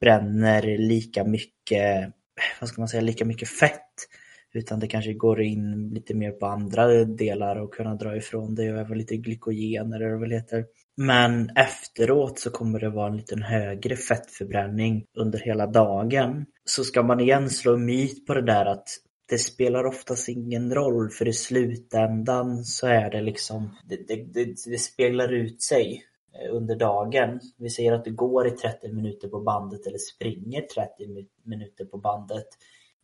[0.00, 2.12] bränner lika mycket,
[2.60, 4.08] vad ska man säga, lika mycket fett
[4.54, 8.72] utan det kanske går in lite mer på andra delar och kunna dra ifrån det
[8.72, 10.64] och även lite glykogener eller vad det heter.
[10.96, 16.46] Men efteråt så kommer det vara en liten högre fettförbränning under hela dagen.
[16.64, 18.88] Så ska man igen slå myt på det där att
[19.28, 24.44] det spelar oftast ingen roll för i slutändan så är det liksom, det, det, det,
[24.66, 27.40] det spelar ut sig eh, under dagen.
[27.58, 31.98] Vi säger att du går i 30 minuter på bandet eller springer 30 minuter på
[31.98, 32.46] bandet.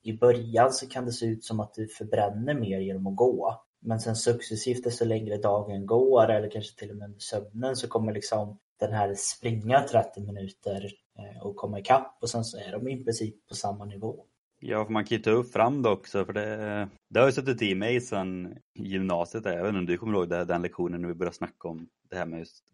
[0.02, 3.64] I början så kan det se ut som att du förbränner mer genom att gå.
[3.80, 7.88] Men sen successivt desto längre dagen går eller kanske till och med under sömnen så
[7.88, 12.72] kommer liksom den här springa 30 minuter eh, och komma ikapp och sen så är
[12.72, 14.24] de i princip på samma nivå.
[14.60, 17.32] Ja, för man kan ju ta upp fram det också för det, det har ju
[17.32, 21.14] suttit i mig sedan gymnasiet, även om du kommer ihåg det, den lektionen när vi
[21.14, 22.64] började snacka om det här med just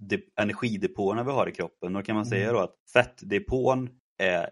[0.40, 1.92] energidepåerna vi har i kroppen.
[1.92, 2.54] Då kan man säga mm.
[2.54, 4.50] då att fettdepån är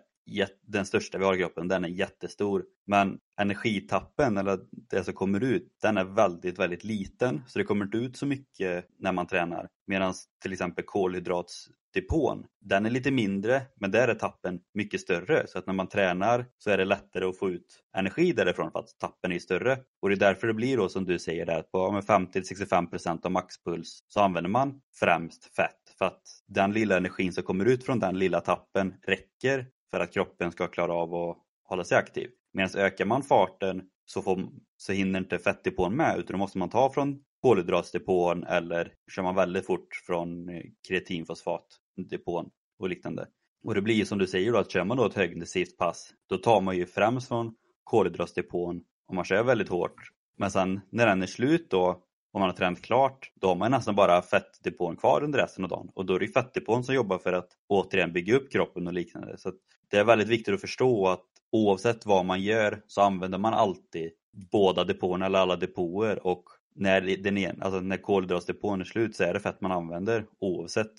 [0.66, 2.64] den största vi har i kroppen, den är jättestor.
[2.86, 4.58] Men energitappen, eller
[4.90, 7.42] det som kommer ut, den är väldigt, väldigt liten.
[7.46, 9.68] Så det kommer inte ut så mycket när man tränar.
[9.86, 15.46] Medan till exempel kolhydratsdepån, den är lite mindre, men där är tappen mycket större.
[15.46, 18.78] Så att när man tränar så är det lättare att få ut energi därifrån för
[18.78, 19.78] att tappen är större.
[20.02, 23.32] Och det är därför det blir då som du säger där, att på 50-65% av
[23.32, 25.94] maxpuls så använder man främst fett.
[25.98, 30.12] För att den lilla energin som kommer ut från den lilla tappen räcker för att
[30.12, 32.30] kroppen ska klara av att hålla sig aktiv.
[32.52, 36.70] Medan ökar man farten så, får, så hinner inte fettdepån med utan då måste man
[36.70, 43.26] ta från kolhydratsdepån eller kör man väldigt fort från eh, kreatinfosfatdepån och liknande.
[43.64, 46.38] Och det blir som du säger då att kör man då ett högintensivt pass då
[46.38, 50.10] tar man ju främst från kolhydratsdepån om man kör väldigt hårt.
[50.36, 52.02] Men sen när den är slut då
[52.32, 55.70] om man har tränat klart, då har man nästan bara fettdepån kvar under resten av
[55.70, 55.90] dagen.
[55.94, 59.38] Och då är det fettdepån som jobbar för att återigen bygga upp kroppen och liknande.
[59.38, 59.52] Så
[59.92, 64.10] det är väldigt viktigt att förstå att oavsett vad man gör så använder man alltid
[64.52, 69.24] båda depåerna eller alla depåer och när, den en, alltså när kolhydratsdepån är slut så
[69.24, 70.92] är det fett man använder oavsett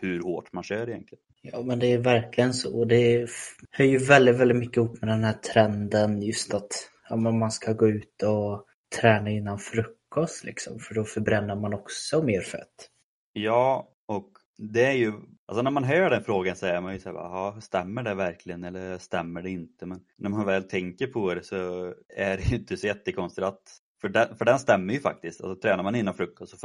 [0.00, 1.22] hur hårt man kör egentligen.
[1.42, 2.84] Ja men det är verkligen så.
[2.84, 3.28] Det
[3.70, 7.72] hör ju väldigt, väldigt mycket ihop med den här trenden just att ja, man ska
[7.72, 8.64] gå ut och
[9.00, 12.90] träna innan frukost liksom för då förbränner man också mer fett.
[13.32, 15.12] Ja och det är ju,
[15.46, 18.98] alltså när man hör den frågan så är man ju såhär, stämmer det verkligen eller
[18.98, 19.86] stämmer det inte?
[19.86, 23.62] Men när man väl tänker på det så är det ju inte så jättekonstigt att
[24.00, 25.40] för den, för den stämmer ju faktiskt.
[25.40, 26.56] Alltså, tränar man innan frukost så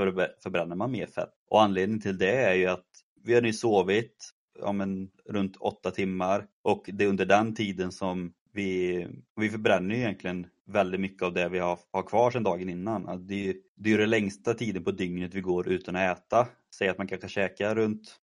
[0.43, 1.33] förbränner man mer fett.
[1.49, 2.87] Och anledningen till det är ju att
[3.23, 7.91] vi har nu sovit ja, men, runt åtta timmar och det är under den tiden
[7.91, 12.43] som vi, vi förbränner ju egentligen väldigt mycket av det vi har, har kvar sedan
[12.43, 13.27] dagen innan.
[13.27, 16.47] Det är, det är den längsta tiden på dygnet vi går utan att äta.
[16.75, 18.19] Säg att man kanske käkar runt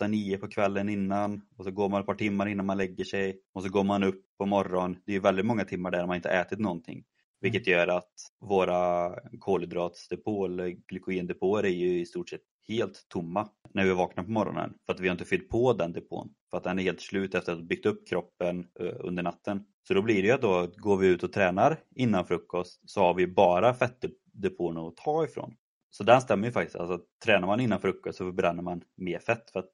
[0.00, 3.40] 8-9 på kvällen innan och så går man ett par timmar innan man lägger sig
[3.54, 4.96] och så går man upp på morgonen.
[5.06, 7.04] Det är väldigt många timmar där man inte ätit någonting.
[7.40, 13.84] Vilket gör att våra kolhydratsdepåer eller glykogendepåer är ju i stort sett helt tomma när
[13.84, 14.74] vi vaknar på morgonen.
[14.86, 16.34] För att vi har inte fyllt på den depån.
[16.50, 19.64] För att den är helt slut efter att ha byggt upp kroppen eh, under natten.
[19.88, 23.00] Så då blir det ju att då går vi ut och tränar innan frukost så
[23.00, 25.54] har vi bara fettdepån att ta ifrån.
[25.90, 26.76] Så den stämmer ju faktiskt.
[26.76, 29.72] Alltså, tränar man innan frukost så förbränner man mer fett för att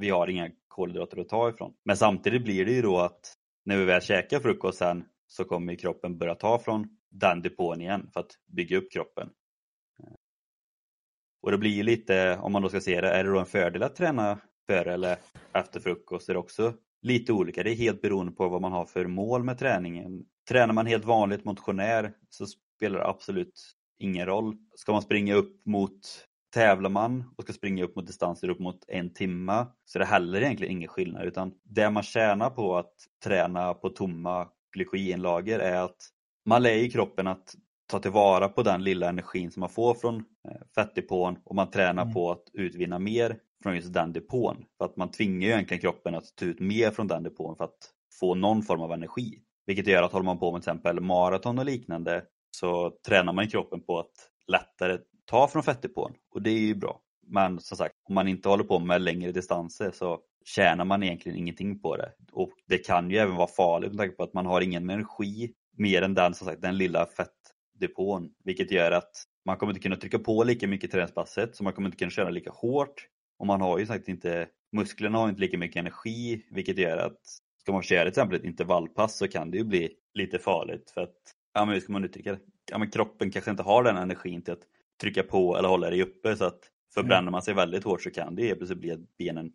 [0.00, 1.74] vi har inga kolhydrater att ta ifrån.
[1.84, 5.74] Men samtidigt blir det ju då att när vi väl käkar frukost sen så kommer
[5.74, 9.30] kroppen börja ta från den depån igen för att bygga upp kroppen.
[11.42, 13.46] Och det blir ju lite, om man då ska se det, är det då en
[13.46, 15.16] fördel att träna före eller
[15.52, 16.28] efter frukost?
[16.28, 17.62] är det också lite olika.
[17.62, 20.24] Det är helt beroende på vad man har för mål med träningen.
[20.48, 24.56] Tränar man helt vanligt motionär så spelar det absolut ingen roll.
[24.74, 28.84] Ska man springa upp mot Tävlar man och ska springa upp mot distanser upp mot
[28.88, 32.94] en timme så är det heller egentligen ingen skillnad utan det man tjänar på att
[33.24, 35.96] träna på tomma glykogenlager är att
[36.46, 37.54] man lär i kroppen att
[37.90, 42.02] ta tillvara på den lilla energin som man får från eh, fettdepån och man tränar
[42.02, 42.14] mm.
[42.14, 44.64] på att utvinna mer från just den depån.
[44.78, 47.64] För att man tvingar ju egentligen kroppen att ta ut mer från den depån för
[47.64, 47.78] att
[48.20, 49.38] få någon form av energi.
[49.66, 53.48] Vilket gör att håller man på med till exempel maraton och liknande så tränar man
[53.48, 54.12] kroppen på att
[54.46, 57.00] lättare ta från fettdepån och det är ju bra.
[57.26, 61.38] Men som sagt, om man inte håller på med längre distanser så tjänar man egentligen
[61.38, 62.12] ingenting på det.
[62.32, 65.52] Och det kan ju även vara farligt med tanke på att man har ingen energi
[65.76, 67.02] mer än den, som sagt, den lilla
[67.80, 68.30] fettdepån.
[68.44, 71.88] Vilket gör att man kommer inte kunna trycka på lika mycket träningspasset, så man kommer
[71.88, 73.06] inte kunna köra lika hårt.
[73.38, 77.18] Och man har ju sagt inte, musklerna har inte lika mycket energi, vilket gör att
[77.62, 81.00] ska man köra till exempel ett intervallpass så kan det ju bli lite farligt för
[81.00, 81.16] att,
[81.54, 82.38] ja men hur ska man uttrycka det?
[82.70, 84.62] Ja men kroppen kanske inte har den energin till att
[85.00, 86.60] trycka på eller hålla dig uppe så att
[86.94, 89.52] förbränner man sig väldigt hårt så kan det ju plötsligt bli att benen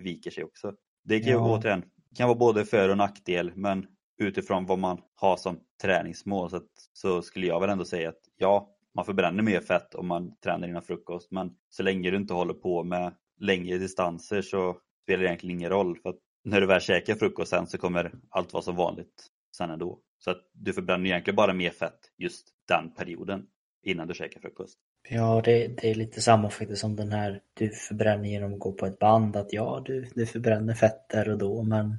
[0.00, 0.74] viker sig också.
[1.04, 1.58] Det kan ju Ja.
[1.58, 1.84] återigen,
[2.16, 3.86] kan vara både för och nackdel men
[4.18, 8.20] utifrån vad man har som träningsmål så, att, så skulle jag väl ändå säga att
[8.36, 12.34] ja, man förbränner mer fett om man tränar innan frukost men så länge du inte
[12.34, 16.66] håller på med längre distanser så spelar det egentligen ingen roll för att när du
[16.66, 19.98] väl käkar frukost sen så kommer allt vara som vanligt sen ändå.
[20.18, 23.46] Så att du förbränner egentligen bara mer fett just den perioden
[23.82, 24.78] innan du käkar frukost.
[25.08, 28.72] Ja, det, det är lite samma faktiskt som den här du förbränner genom att gå
[28.72, 29.36] på ett band.
[29.36, 31.98] Att ja, du, du förbränner fett där och då, men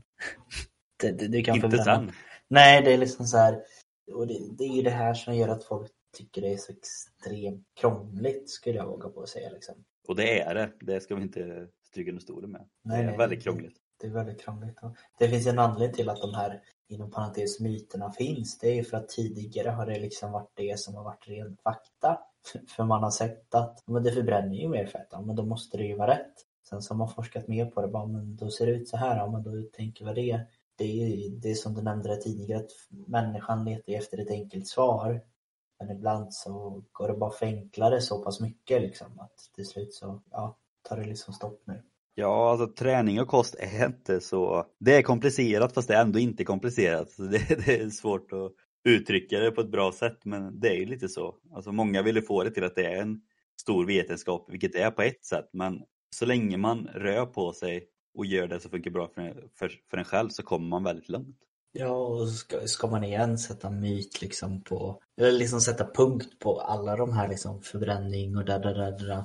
[0.97, 2.11] det, det, kan Inte sen.
[2.47, 3.63] Nej, det är liksom så här.
[4.13, 6.71] Och det, det är ju det här som gör att folk tycker det är så
[6.71, 9.49] extremt krångligt, skulle jag våga på att säga.
[9.49, 9.75] Liksom.
[10.07, 12.65] Och det är det, det ska vi inte stryka under stolen med.
[12.81, 13.75] Nej, det är väldigt krångligt.
[14.01, 14.79] Det är väldigt krångligt.
[15.19, 18.57] Det finns en anledning till att de här inom parentes myterna finns.
[18.57, 21.57] Det är ju för att tidigare har det liksom varit det som har varit ren
[21.63, 22.19] fakta.
[22.75, 25.77] För man har sett att men det förbränner ju mer fett, ja, men då måste
[25.77, 26.33] det ju vara rätt.
[26.69, 28.97] Sen så har man forskat mer på det, bara, men då ser det ut så
[28.97, 30.41] här, ja, men då tänker vi det.
[30.77, 32.71] Det är ju det är som du nämnde det tidigare, att
[33.07, 35.21] människan letar efter ett enkelt svar.
[35.79, 39.93] Men ibland så går det bara förenkla det så pass mycket liksom att till slut
[39.93, 40.57] så ja,
[40.89, 41.83] tar det liksom stopp nu.
[42.15, 44.65] Ja, alltså träning och kost är inte så...
[44.79, 47.11] Det är komplicerat fast det är ändå inte komplicerat.
[47.11, 48.51] Så det, det är svårt att
[48.89, 51.35] uttrycka det på ett bra sätt men det är ju lite så.
[51.53, 53.21] Alltså många vill ju få det till att det är en
[53.61, 55.49] stor vetenskap, vilket det är på ett sätt.
[55.53, 55.81] Men
[56.15, 59.97] så länge man rör på sig och gör det som funkar bra för, för, för
[59.97, 61.37] en själv så kommer man väldigt långt.
[61.71, 66.59] Ja, och ska, ska man igen sätta myt liksom på, eller liksom sätta punkt på
[66.59, 69.23] alla de här liksom förbränning och där, där, där, där.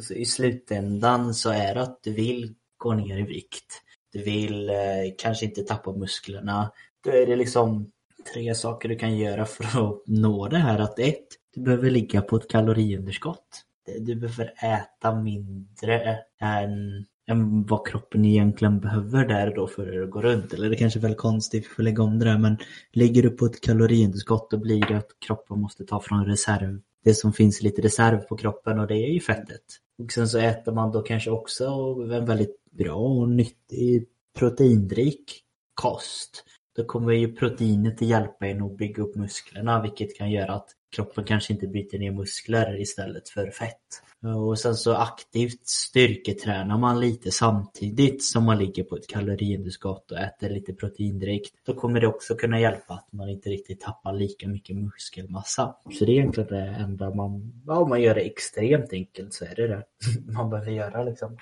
[0.00, 3.82] Så I slutändan så är det att du vill gå ner i vikt.
[4.12, 4.76] Du vill eh,
[5.18, 6.72] kanske inte tappa musklerna.
[7.04, 7.90] Då är det liksom
[8.34, 10.78] tre saker du kan göra för att nå det här.
[10.78, 13.64] Att ett, du behöver ligga på ett kaloriunderskott.
[14.00, 20.22] Du behöver äta mindre än än vad kroppen egentligen behöver där då för att gå
[20.22, 20.52] runt.
[20.52, 22.56] Eller det kanske är väl konstigt, vi får lägga om det där, men
[22.92, 26.80] ligger du på ett kaloriunderskott då blir det att kroppen måste ta från reserv.
[27.04, 29.64] Det som finns lite reserv på kroppen och det är ju fettet.
[30.02, 31.64] Och sen så äter man då kanske också
[32.12, 34.06] en väldigt bra och nyttig
[34.38, 35.42] proteinrik
[35.74, 36.44] kost.
[36.76, 40.68] Då kommer ju proteinet att hjälpa en att bygga upp musklerna vilket kan göra att
[40.96, 44.02] kroppen kanske inte byter ner muskler istället för fett.
[44.22, 50.18] Och sen så aktivt styrketränar man lite samtidigt som man ligger på ett kaloriunderskott och
[50.18, 51.54] äter lite proteindrikt.
[51.66, 55.76] Då kommer det också kunna hjälpa att man inte riktigt tappar lika mycket muskelmassa.
[55.98, 59.44] Så det är egentligen det enda man, ja, om man gör det extremt enkelt så
[59.44, 59.84] är det det
[60.32, 61.36] man behöver göra liksom.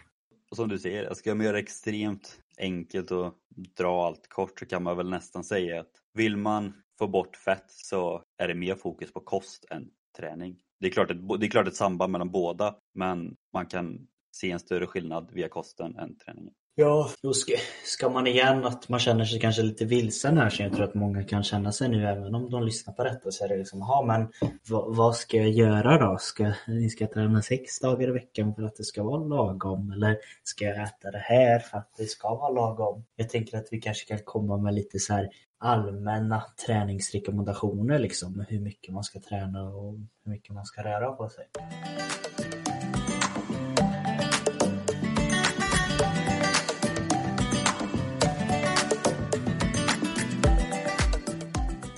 [0.50, 3.34] Och som du säger, ska man göra det extremt enkelt och
[3.76, 7.64] dra allt kort så kan man väl nästan säga att vill man få bort fett
[7.68, 10.56] så är det mer fokus på kost än träning.
[10.80, 14.50] Det är klart ett, det är klart ett samband mellan båda men man kan se
[14.50, 16.54] en större skillnad via kosten än träningen.
[16.80, 17.52] Ja, då ska,
[17.84, 20.94] ska man igen att man känner sig kanske lite vilsen här som jag tror att
[20.94, 23.78] många kan känna sig nu även om de lyssnar på detta så är det liksom,
[23.78, 26.18] ja men vad, vad ska jag göra då?
[26.20, 26.52] Ska,
[26.90, 30.64] ska jag träna sex dagar i veckan för att det ska vara lagom eller ska
[30.64, 33.04] jag äta det här för att det ska vara lagom?
[33.16, 38.60] Jag tänker att vi kanske kan komma med lite så här allmänna träningsrekommendationer liksom hur
[38.60, 41.44] mycket man ska träna och hur mycket man ska röra på sig.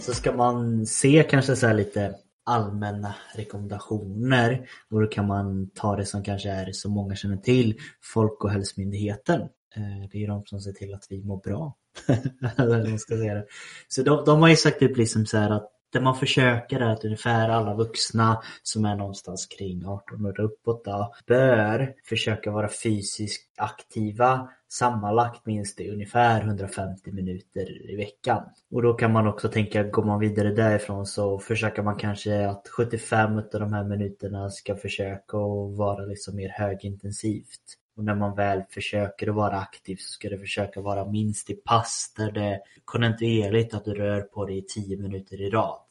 [0.00, 5.96] Så ska man se kanske så här lite allmänna rekommendationer och då kan man ta
[5.96, 9.40] det som kanske är så många känner till, Folkhälsomyndigheten.
[9.76, 11.76] Eh, det är de som ser till att vi mår bra.
[12.98, 13.46] Ska säga det.
[13.88, 16.90] Så de, de har ju sagt upp liksom så här att det man försöker är
[16.90, 22.68] att ungefär alla vuxna som är någonstans kring 18 år uppåt då, bör försöka vara
[22.68, 28.42] fysiskt aktiva sammanlagt minst i ungefär 150 minuter i veckan.
[28.70, 32.68] Och då kan man också tänka, går man vidare därifrån så försöker man kanske att
[32.68, 37.76] 75 av de här minuterna ska försöka att vara liksom mer högintensivt.
[37.96, 41.54] Och när man väl försöker att vara aktiv så ska det försöka vara minst i
[41.54, 45.89] pass där det är kontinuerligt att du rör på dig i 10 minuter i rad.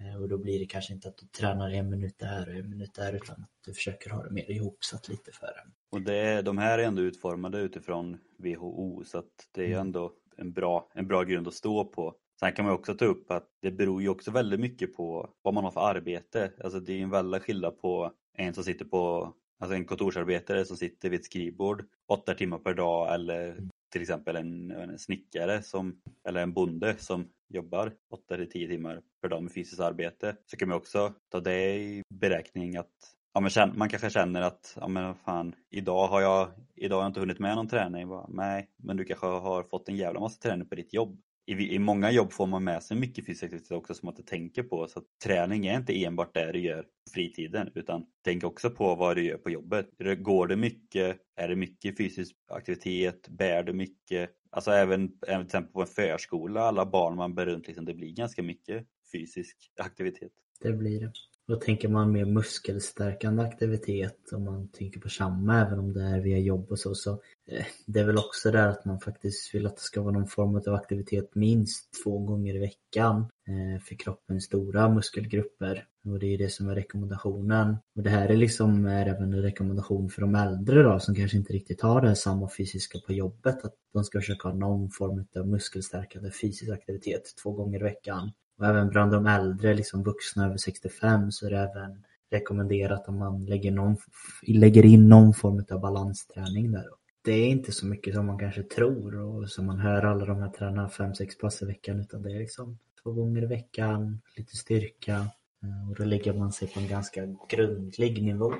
[0.00, 2.70] Eh, Och då blir det kanske inte att du tränar en minut där och en
[2.70, 5.72] minut där utan att du försöker ha det mer ihopsatt lite för en.
[5.90, 9.80] Och det, de här är ändå utformade utifrån WHO så att det är Mm.
[9.80, 12.14] ändå en, bra, en bra grund att stå på.
[12.40, 15.54] Sen kan man också ta upp att det beror ju också väldigt mycket på vad
[15.54, 16.52] man har för arbete.
[16.64, 20.76] Alltså det är en väldig skillnad på en som sitter på, alltså en kontorsarbetare som
[20.76, 23.56] sitter vid ett skrivbord åtta timmar per dag eller
[23.92, 29.02] till exempel en, en snickare som, eller en bonde som jobbar 8 till 10 timmar
[29.22, 33.40] per dag med fysiskt arbete så kan man också ta det i beräkning att ja,
[33.40, 37.20] men man kanske känner att ja, men fan, idag, har jag, idag har jag inte
[37.20, 38.08] hunnit med någon träning.
[38.08, 41.20] Bara, Nej, men du kanske har fått en jävla massa träning på ditt jobb.
[41.46, 44.30] I, I många jobb får man med sig mycket fysisk aktivitet också som man inte
[44.30, 44.88] tänker på.
[44.88, 49.16] Så träning är inte enbart det du gör på fritiden utan tänk också på vad
[49.16, 49.88] du gör på jobbet.
[50.18, 51.18] Går det mycket?
[51.36, 53.28] Är det mycket fysisk aktivitet?
[53.28, 54.30] Bär du mycket?
[54.54, 57.94] Alltså även, även till exempel på en förskola, alla barn man bär runt, liksom, det
[57.94, 60.32] blir ganska mycket fysisk aktivitet.
[60.60, 61.12] Det blir det.
[61.48, 66.20] Då tänker man mer muskelstärkande aktivitet om man tänker på samma även om det är
[66.20, 66.94] via jobb och så.
[66.94, 67.10] så
[67.46, 70.26] eh, det är väl också där att man faktiskt vill att det ska vara någon
[70.26, 73.16] form av aktivitet minst två gånger i veckan
[73.48, 75.86] eh, för kroppens stora muskelgrupper.
[76.04, 77.76] Och det är det som är rekommendationen.
[77.96, 81.36] Och det här är liksom är även en rekommendation för de äldre då som kanske
[81.36, 83.64] inte riktigt har det här samma fysiska på jobbet.
[83.64, 88.32] Att de ska försöka ha någon form av muskelstärkande fysisk aktivitet två gånger i veckan.
[88.62, 93.14] Och även bland de äldre, liksom vuxna över 65, så är det även rekommenderat att
[93.14, 93.96] man lägger, någon,
[94.42, 96.86] lägger in någon form av balansträning där.
[97.24, 100.42] Det är inte så mycket som man kanske tror och som man hör alla de
[100.42, 104.56] här tränarna 5-6 pass i veckan utan det är liksom två gånger i veckan, lite
[104.56, 105.14] styrka
[105.62, 108.54] eh, och då lägger man sig på en ganska grundlig nivå.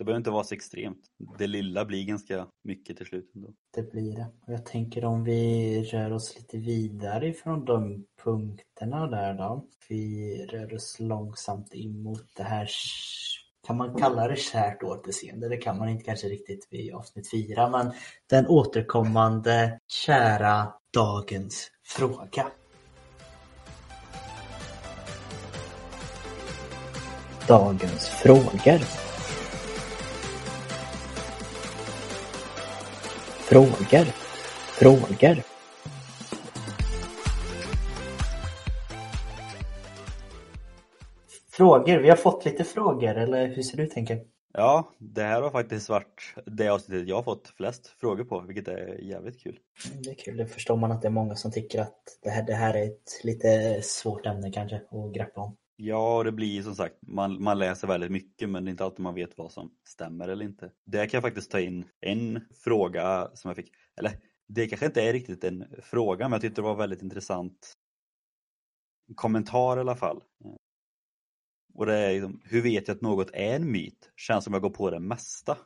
[0.00, 0.98] Det behöver inte vara så extremt.
[1.38, 3.32] Det lilla blir ganska mycket till slut.
[3.34, 3.48] Ändå.
[3.74, 4.26] Det blir det.
[4.46, 9.66] Och jag tänker om vi rör oss lite vidare ifrån de punkterna där då.
[9.88, 12.68] Vi rör oss långsamt in mot det här
[13.66, 15.48] kan man kalla det kärt återseende?
[15.48, 17.92] Det kan man inte kanske riktigt vid avsnitt fyra, men
[18.30, 22.46] den återkommande kära dagens fråga.
[27.48, 29.09] Dagens frågor.
[33.50, 34.04] Frågor,
[34.78, 35.42] frågor.
[41.50, 44.24] Frågor, vi har fått lite frågor eller hur ser du tänker?
[44.52, 48.68] Ja, det här har faktiskt varit det avsnittet jag har fått flest frågor på, vilket
[48.68, 49.58] är jävligt kul.
[49.90, 52.30] Mm, det är kul, då förstår man att det är många som tycker att det
[52.30, 55.56] här, det här är ett lite svårt ämne kanske att greppa om.
[55.82, 59.00] Ja, det blir som sagt, man, man läser väldigt mycket men det är inte alltid
[59.00, 60.72] man vet vad som stämmer eller inte.
[60.84, 64.12] Där kan jag faktiskt ta in en fråga som jag fick, eller
[64.48, 67.72] det kanske inte är riktigt en fråga men jag tyckte det var väldigt intressant
[69.14, 70.22] kommentar i alla fall.
[71.74, 74.10] Och det är liksom, hur vet jag att något är en myt?
[74.16, 75.58] Känns som jag går på det mesta.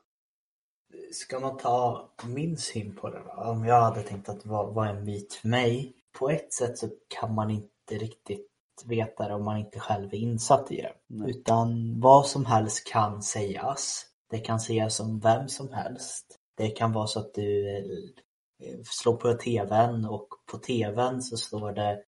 [1.12, 3.32] Ska man ta min syn på det då?
[3.32, 5.96] Om jag hade tänkt att vad, vad är en myt för mig?
[6.18, 8.53] På ett sätt så kan man inte riktigt
[8.86, 10.92] veta det om man inte själv är insatt i det.
[11.06, 11.30] Nej.
[11.30, 14.06] Utan vad som helst kan sägas.
[14.30, 16.38] Det kan sägas om vem som helst.
[16.56, 17.84] Det kan vara så att du eh,
[18.84, 22.02] slår på tvn och på tvn så står det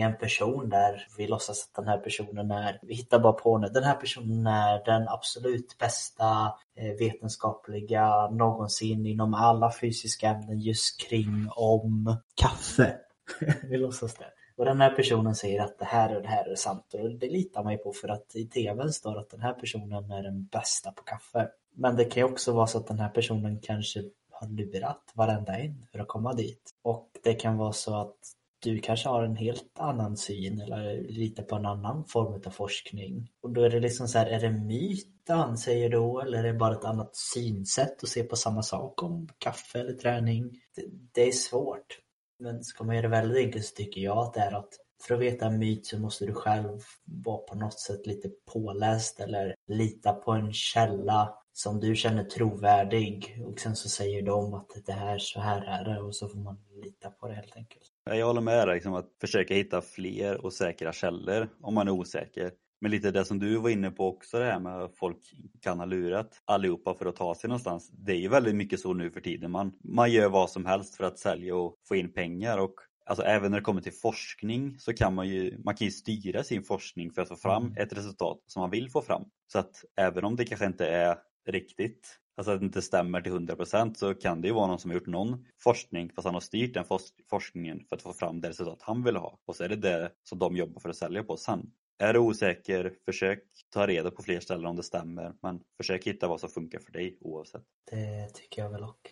[0.00, 1.06] en person där.
[1.18, 4.46] Vi låtsas att den här personen är, vi hittar bara på nu, den här personen
[4.46, 12.96] är den absolut bästa eh, vetenskapliga någonsin inom alla fysiska ämnen just kring om kaffe.
[13.70, 14.41] vi låtsas det.
[14.62, 17.28] Och den här personen säger att det här och det här är sant och det
[17.28, 20.44] litar man ju på för att i tvn står att den här personen är den
[20.44, 21.48] bästa på kaffe.
[21.74, 25.58] Men det kan ju också vara så att den här personen kanske har lurat varenda
[25.58, 26.70] en för att komma dit.
[26.82, 28.16] Och det kan vara så att
[28.58, 33.30] du kanske har en helt annan syn eller lite på en annan form av forskning.
[33.42, 36.52] Och då är det liksom så här, är det myten han säger då eller är
[36.52, 40.60] det bara ett annat synsätt att se på samma sak om kaffe eller träning?
[40.76, 42.02] Det, det är svårt.
[42.42, 44.68] Men ska man göra det väldigt enkelt så tycker jag att det är att
[45.06, 49.20] för att veta en myt så måste du själv vara på något sätt lite påläst
[49.20, 54.70] eller lita på en källa som du känner trovärdig och sen så säger de att
[54.86, 57.84] det här, så här är det och så får man lita på det helt enkelt.
[58.04, 61.92] Jag håller med dig, liksom, att försöka hitta fler och säkra källor om man är
[61.92, 62.50] osäker.
[62.82, 65.18] Men lite det som du var inne på också det här med att folk
[65.60, 67.90] kan ha lurat allihopa för att ta sig någonstans.
[67.92, 69.50] Det är ju väldigt mycket så nu för tiden.
[69.50, 72.74] Man, man gör vad som helst för att sälja och få in pengar och
[73.06, 76.44] alltså även när det kommer till forskning så kan man ju, man kan ju styra
[76.44, 77.76] sin forskning för att få fram mm.
[77.76, 79.24] ett resultat som man vill få fram.
[79.52, 81.16] Så att även om det kanske inte är
[81.48, 84.90] riktigt alltså att det inte stämmer till 100% så kan det ju vara någon som
[84.90, 86.84] har gjort någon forskning fast han har styrt den
[87.30, 90.12] forskningen för att få fram det resultat han vill ha och så är det det
[90.22, 91.70] som de jobbar för att sälja på sen.
[92.02, 96.28] Är du osäker, försök ta reda på fler ställen om det stämmer men försök hitta
[96.28, 97.62] vad som funkar för dig oavsett.
[97.90, 99.10] Det tycker jag väl och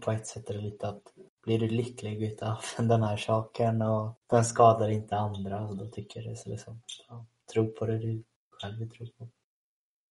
[0.00, 1.02] på ett sätt är det lite att
[1.42, 6.20] blir du lycklig utav den här saken och den skadar inte andra och då tycker
[6.20, 9.28] jag det är liksom, ja, tro på det du själv vill tro på.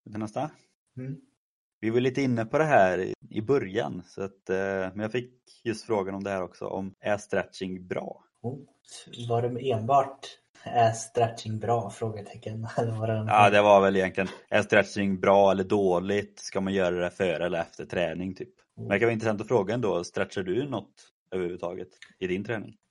[0.03, 0.51] Det nästa?
[0.97, 1.22] Mm.
[1.80, 4.56] Vi var lite inne på det här i början, så att, eh,
[4.93, 8.24] men jag fick just frågan om det här också, om är stretching bra?
[8.45, 8.57] Oh,
[9.29, 10.19] var det enbart
[10.63, 11.89] är stretching bra?
[11.89, 12.61] Frågetecken.
[12.77, 16.39] Var det Ja, det var väl egentligen, är stretching bra eller dåligt?
[16.39, 18.49] Ska man göra det före eller efter träning typ?
[18.77, 20.93] Men det kan vara intressant att fråga ändå, stretchar du något
[21.31, 21.87] överhuvudtaget
[22.19, 22.75] i din träning?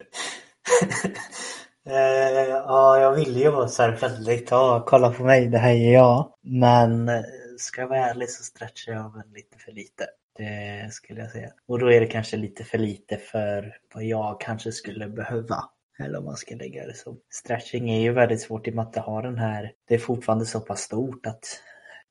[1.87, 5.75] Eh, ja, jag vill ju vara så här väldigt, ja, kolla på mig, det här
[5.75, 6.33] är jag.
[6.43, 7.23] Men eh,
[7.59, 10.07] ska jag vara ärlig så stretchar jag väl lite för lite.
[10.37, 11.51] Det skulle jag säga.
[11.67, 15.57] Och då är det kanske lite för lite för vad jag kanske skulle behöva.
[15.99, 17.17] Eller om man ska lägga det så.
[17.31, 19.99] Stretching är ju väldigt svårt i och med att det har den här, det är
[19.99, 21.61] fortfarande så pass stort att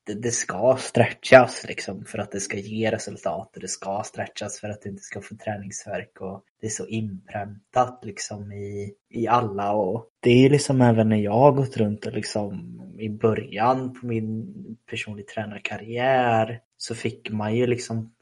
[0.06, 3.56] det, det ska stretchas liksom för att det ska ge resultat.
[3.56, 6.86] och Det ska stretchas för att det inte ska få träningsverk och det är så
[6.86, 12.06] inpräntat liksom i, i alla och det är liksom även när jag har gått runt
[12.06, 14.54] och liksom i början på min
[14.90, 18.14] personlig tränarkarriär så fick man ju liksom,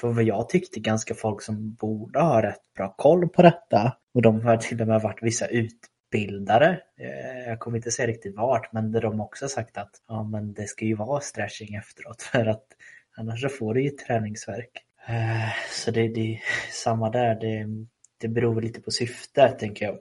[0.00, 3.96] för vad jag tyckte, ganska folk som borde ha rätt bra koll på detta.
[4.14, 6.80] Och de har till och med varit vissa utbildare.
[7.00, 10.52] Eh, jag kommer inte säga riktigt vart, men de har också sagt att ja, men
[10.52, 12.66] det ska ju vara stretching efteråt för att
[13.16, 14.70] annars så får du ju träningsverk.
[15.08, 16.40] Eh, så det, det är
[16.72, 17.66] samma där, det,
[18.20, 19.98] det beror lite på syftet tänker jag.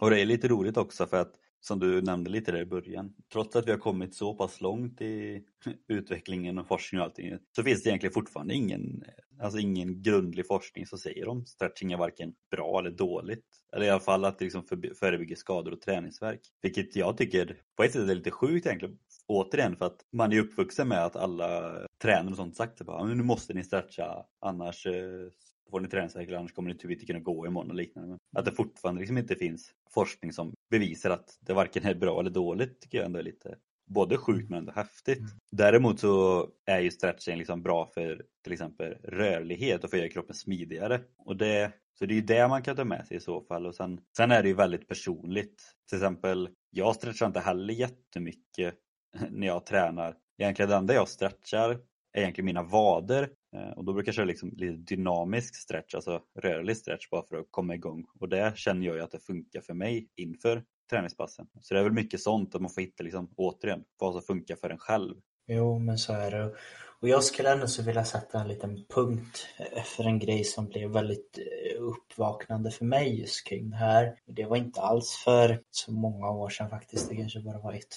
[0.00, 1.32] Och det är lite roligt också för att
[1.62, 3.14] som du nämnde lite där i början.
[3.32, 5.44] Trots att vi har kommit så pass långt i
[5.88, 9.04] utvecklingen och forskningen och allting så finns det egentligen fortfarande ingen,
[9.40, 13.46] alltså ingen grundlig forskning som säger om stretching är varken bra eller dåligt.
[13.72, 14.64] Eller i alla fall att det liksom
[14.98, 16.40] förebygger skador och träningsverk.
[16.62, 18.98] Vilket jag tycker på ett sätt är lite sjukt egentligen.
[19.26, 23.22] Återigen för att man är uppvuxen med att alla tränare och sånt sagt att nu
[23.22, 25.28] måste ni stretcha annars eh,
[25.72, 28.18] får ni träningsvärk annars kommer ni typ inte kunna gå imorgon och liknande.
[28.36, 32.30] Att det fortfarande liksom inte finns forskning som bevisar att det varken är bra eller
[32.30, 33.56] dåligt tycker jag ändå är lite
[33.86, 35.18] både sjukt men ändå häftigt.
[35.18, 35.30] Mm.
[35.56, 40.12] Däremot så är ju stretching liksom bra för till exempel rörlighet och för att göra
[40.12, 41.00] kroppen smidigare.
[41.18, 43.66] Och det, så det är ju det man kan ta med sig i så fall.
[43.66, 45.62] Och sen, sen är det ju väldigt personligt.
[45.88, 48.74] Till exempel, jag stretchar inte heller jättemycket
[49.30, 50.16] när jag tränar.
[50.38, 51.80] Egentligen det enda jag stretchar
[52.12, 56.22] är egentligen mina vader eh, och då brukar jag köra liksom lite dynamisk stretch, alltså
[56.38, 58.06] rörlig stretch bara för att komma igång.
[58.20, 61.46] Och det känner jag ju att det funkar för mig inför träningspassen.
[61.60, 64.56] Så det är väl mycket sånt att man får hitta liksom, återigen vad som funkar
[64.56, 65.14] för en själv.
[65.46, 66.54] Jo, men så är det.
[67.00, 70.68] Och jag skulle ändå så vilja sätta en liten punkt eh, för en grej som
[70.68, 74.18] blev väldigt eh, uppvaknande för mig just kring det här.
[74.26, 77.08] Det var inte alls för så många år sedan faktiskt.
[77.08, 77.96] Det kanske bara var ett,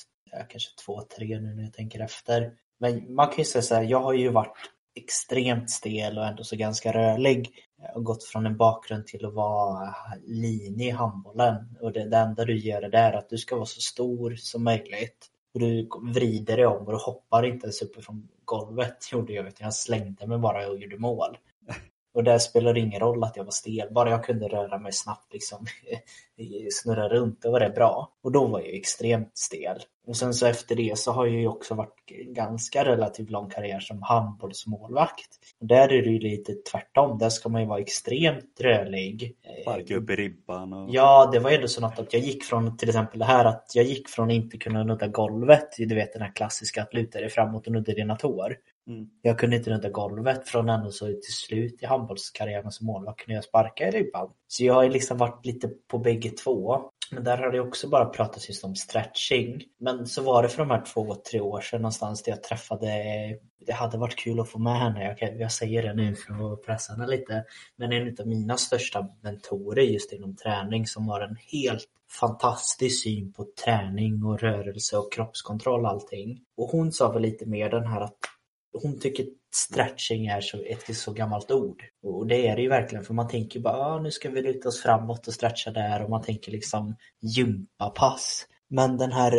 [0.50, 2.52] kanske två, tre nu när jag tänker efter.
[2.80, 4.58] Men man kan ju säga så här, jag har ju varit
[4.96, 7.52] extremt stel och ändå så ganska rörlig.
[7.96, 9.94] Och gått från en bakgrund till att vara eh,
[10.26, 11.78] linje i handbollen.
[11.82, 14.36] Och det, det enda du gör är där är att du ska vara så stor
[14.36, 15.28] som möjligt.
[15.54, 19.66] Och du vrider dig om och du hoppar inte ens uppifrån golvet gjorde jag utan
[19.66, 21.38] jag slängde mig bara och gjorde mål.
[22.16, 24.94] Och där spelade det ingen roll att jag var stel, bara jag kunde röra mig
[24.94, 25.66] snabbt liksom
[26.72, 28.12] snurra runt, då var det bra.
[28.24, 29.80] Och då var jag extremt stel.
[30.08, 33.80] Och sen så efter det så har jag ju också varit ganska relativt lång karriär
[33.80, 35.30] som handbollsmålvakt.
[35.60, 39.36] Och där är det ju lite tvärtom, där ska man ju vara extremt rörlig.
[39.62, 40.74] Sparka upp i ribban.
[40.74, 40.90] Och...
[40.92, 43.46] Ja, det var ju ändå så något att jag gick från till exempel det här
[43.46, 46.94] att jag gick från att inte kunna nudda golvet, du vet den här klassiska att
[46.94, 48.56] luta dig framåt och nudda dina tår.
[48.88, 49.10] Mm.
[49.22, 53.36] Jag kunde inte runda golvet från ändå så till slut i handbollskarriären som målvakt kunde
[53.36, 54.30] jag sparka i ribban.
[54.48, 56.82] Så jag har liksom varit lite på bägge två.
[57.12, 59.64] Men där har det också bara pratats just om stretching.
[59.80, 62.88] Men så var det för de här två, tre år sedan någonstans där jag träffade,
[63.66, 66.66] det hade varit kul att få med henne, jag, jag säger det nu för att
[66.66, 67.44] pressa henne lite,
[67.76, 73.34] men en av mina största mentorer just inom träning som har en helt fantastisk syn
[73.34, 76.42] på träning och rörelse och kroppskontroll och allting.
[76.58, 78.18] Och hon sa väl lite mer den här att
[78.82, 81.84] hon tycker stretching är så, ett så gammalt ord.
[82.04, 84.70] Och det är det ju verkligen för man tänker bara ah, nu ska vi luta
[84.70, 88.48] oss framåt och stretcha där och man tänker liksom gympapass.
[88.70, 89.32] Men den här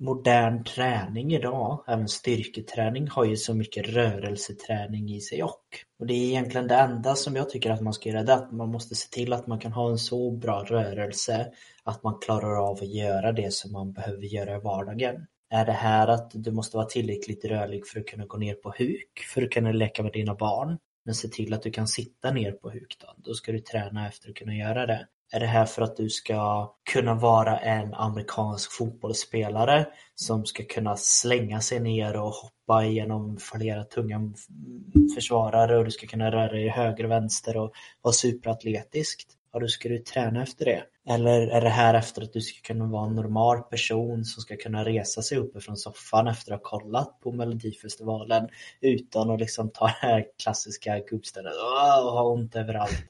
[0.00, 5.62] modern träning idag, även styrketräning, har ju så mycket rörelseträning i sig och.
[5.98, 8.52] Och det är egentligen det enda som jag tycker att man ska göra, det att
[8.52, 11.52] man måste se till att man kan ha en så bra rörelse
[11.84, 15.26] att man klarar av att göra det som man behöver göra i vardagen.
[15.50, 18.74] Är det här att du måste vara tillräckligt rörlig för att kunna gå ner på
[18.78, 20.78] huk, för att kunna leka med dina barn?
[21.04, 23.14] Men se till att du kan sitta ner på huk då.
[23.16, 25.06] Då ska du träna efter att kunna göra det.
[25.32, 30.96] Är det här för att du ska kunna vara en amerikansk fotbollsspelare som ska kunna
[30.96, 34.32] slänga sig ner och hoppa igenom flera tunga
[35.14, 37.72] försvarare och du ska kunna röra dig höger och vänster och
[38.02, 39.32] vara superatletiskt?
[39.52, 40.82] Ja, då ska du träna efter det.
[41.08, 44.56] Eller är det här efter att du ska kunna vara en normal person som ska
[44.56, 48.48] kunna resa sig upp från soffan efter att ha kollat på Melodifestivalen
[48.80, 52.92] utan att liksom ta det här klassiska gubbstället och ha ont överallt.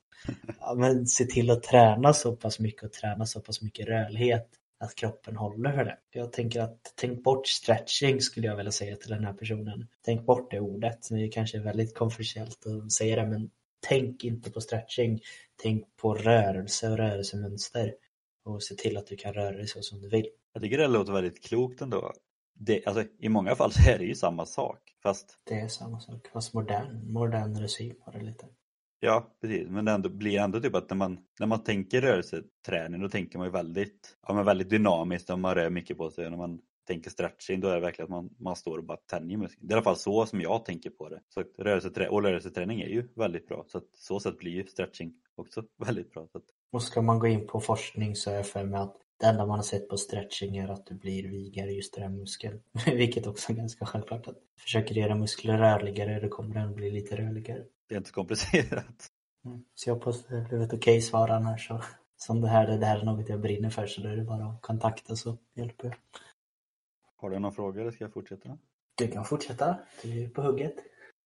[0.60, 4.48] Ja, men se till att träna så pass mycket och träna så pass mycket rörlighet
[4.80, 5.96] att kroppen håller för det.
[6.12, 9.88] Jag tänker att tänk bort stretching skulle jag vilja säga till den här personen.
[10.04, 11.08] Tänk bort det ordet.
[11.10, 13.50] Det är kanske väldigt kontroversiellt att säga det men
[13.80, 15.20] tänk inte på stretching.
[15.62, 17.94] Tänk på rörelse och rörelsemönster.
[18.44, 20.26] Och se till att du kan röra dig så som du vill.
[20.52, 22.12] Jag tycker det låter väldigt klokt ändå.
[22.54, 24.78] Det, alltså, I många fall så är det ju samma sak.
[25.02, 25.38] Fast...
[25.44, 28.46] Det är samma sak, fast modern, modernare syn på det lite.
[29.00, 29.68] Ja, precis.
[29.68, 33.38] Men det ändå, blir ändå typ att när man, när man tänker rörelseträning då tänker
[33.38, 36.24] man ju väldigt, ja, men väldigt dynamiskt och man rör mycket på sig.
[36.24, 38.98] Och när man tänker stretching då är det verkligen att man, man står och bara
[38.98, 39.66] tänjer muskeln.
[39.66, 41.20] Det är i alla fall så som jag tänker på det.
[41.28, 43.64] Så rörelseträ och rörelseträning är ju väldigt bra.
[43.68, 46.26] Så att så sätt blir ju stretching också väldigt bra.
[46.32, 46.44] Så att...
[46.72, 49.46] Och ska man gå in på forskning så är jag för mig att det enda
[49.46, 52.60] man har sett på stretching är att du blir vigare just den här muskeln.
[52.86, 54.28] Vilket också är ganska självklart.
[54.28, 57.64] Att försöker göra muskler rörligare då kommer den bli lite rörligare.
[57.88, 59.08] Det är inte så komplicerat.
[59.44, 59.64] Mm.
[59.74, 61.68] Så jag hoppas det blev ett okej svar annars.
[61.68, 61.82] Så,
[62.16, 64.44] som det här, det här är något jag brinner för så då är det bara
[64.44, 65.96] att kontakta så hjälper jag.
[67.20, 68.58] Har du några frågor eller ska jag fortsätta?
[68.94, 70.74] Du kan fortsätta, du är på hugget.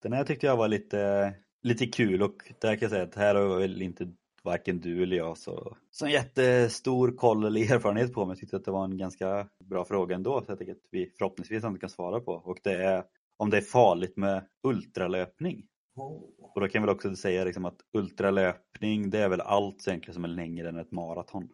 [0.02, 3.34] Den här tyckte jag var lite, lite kul och där kan jag säga att här
[3.34, 4.12] har väl inte
[4.42, 8.64] varken du eller jag så, så jättestor koll eller erfarenhet på men jag tyckte att
[8.64, 11.90] det var en ganska bra fråga ändå så jag tycker att vi förhoppningsvis ändå kan
[11.90, 13.04] svara på och det är
[13.36, 15.66] om det är farligt med ultralöpning.
[15.96, 16.22] Oh.
[16.38, 20.14] Och då kan jag väl också säga liksom att ultralöpning det är väl allt egentligen
[20.14, 21.48] som är längre än ett maraton.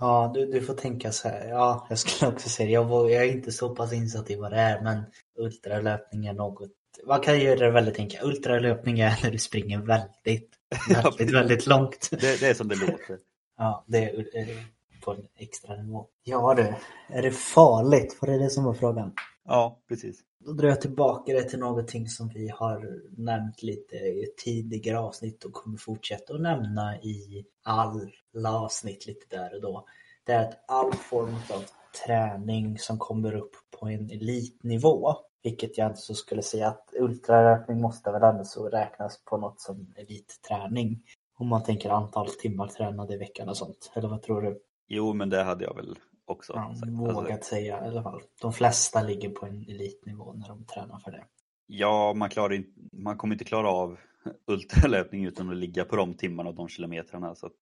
[0.00, 1.48] Ja, du, du får tänka så här.
[1.48, 4.60] Ja, jag skulle också säga jag, jag är inte så pass insatt i vad det
[4.60, 5.02] är, men
[5.38, 6.70] ultralöpning är något
[7.06, 8.22] man kan göra det väldigt enkelt.
[8.22, 10.50] Ultralöpning är när du springer väldigt,
[10.88, 12.08] väldigt, väldigt långt.
[12.10, 13.18] Det, det, är som det låter.
[13.58, 14.74] Ja, det är
[15.04, 16.06] på en extra nivå.
[16.24, 16.74] Ja du,
[17.16, 18.18] är det farligt?
[18.20, 19.12] Var det det som var frågan?
[19.44, 20.20] Ja, precis.
[20.46, 25.44] Då drar jag tillbaka det till någonting som vi har nämnt lite i tidigare avsnitt
[25.44, 29.86] och kommer fortsätta att nämna i alla avsnitt lite där och då.
[30.24, 31.64] Det är att all form av
[32.06, 37.80] träning som kommer upp på en elitnivå, vilket jag inte så skulle säga att ultrarökning
[37.80, 41.02] måste väl ändå så räknas på något som elitträning.
[41.36, 43.92] Om man tänker antal timmar tränade i veckan och sånt.
[43.94, 44.60] Eller vad tror du?
[44.88, 46.52] Jo, men det hade jag väl också.
[46.52, 47.50] Ja, vågat alltså...
[47.50, 48.22] säga i alla fall.
[48.40, 51.24] De flesta ligger på en elitnivå när de tränar för det.
[51.66, 53.98] Ja, man, klarar inte, man kommer inte klara av
[54.46, 57.34] ultralöpning utan att ligga på de timmarna och de kilometrarna.
[57.34, 57.52] Så att...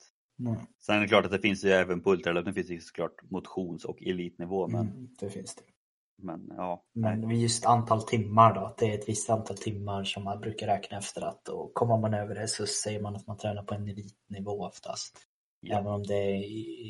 [0.41, 0.61] mm.
[0.79, 3.85] Sen är det klart att det finns ju även på ultralöpning finns det såklart motions
[3.85, 4.69] och elitnivå.
[4.69, 4.81] Men...
[4.81, 5.63] Mm, det finns det.
[6.23, 6.85] Men ja.
[6.93, 10.67] Men just antal timmar då, att det är ett visst antal timmar som man brukar
[10.67, 13.75] räkna efter att och kommer man över det så säger man att man tränar på
[13.75, 15.19] en elitnivå oftast.
[15.65, 15.79] Ja.
[15.79, 16.45] Även om det är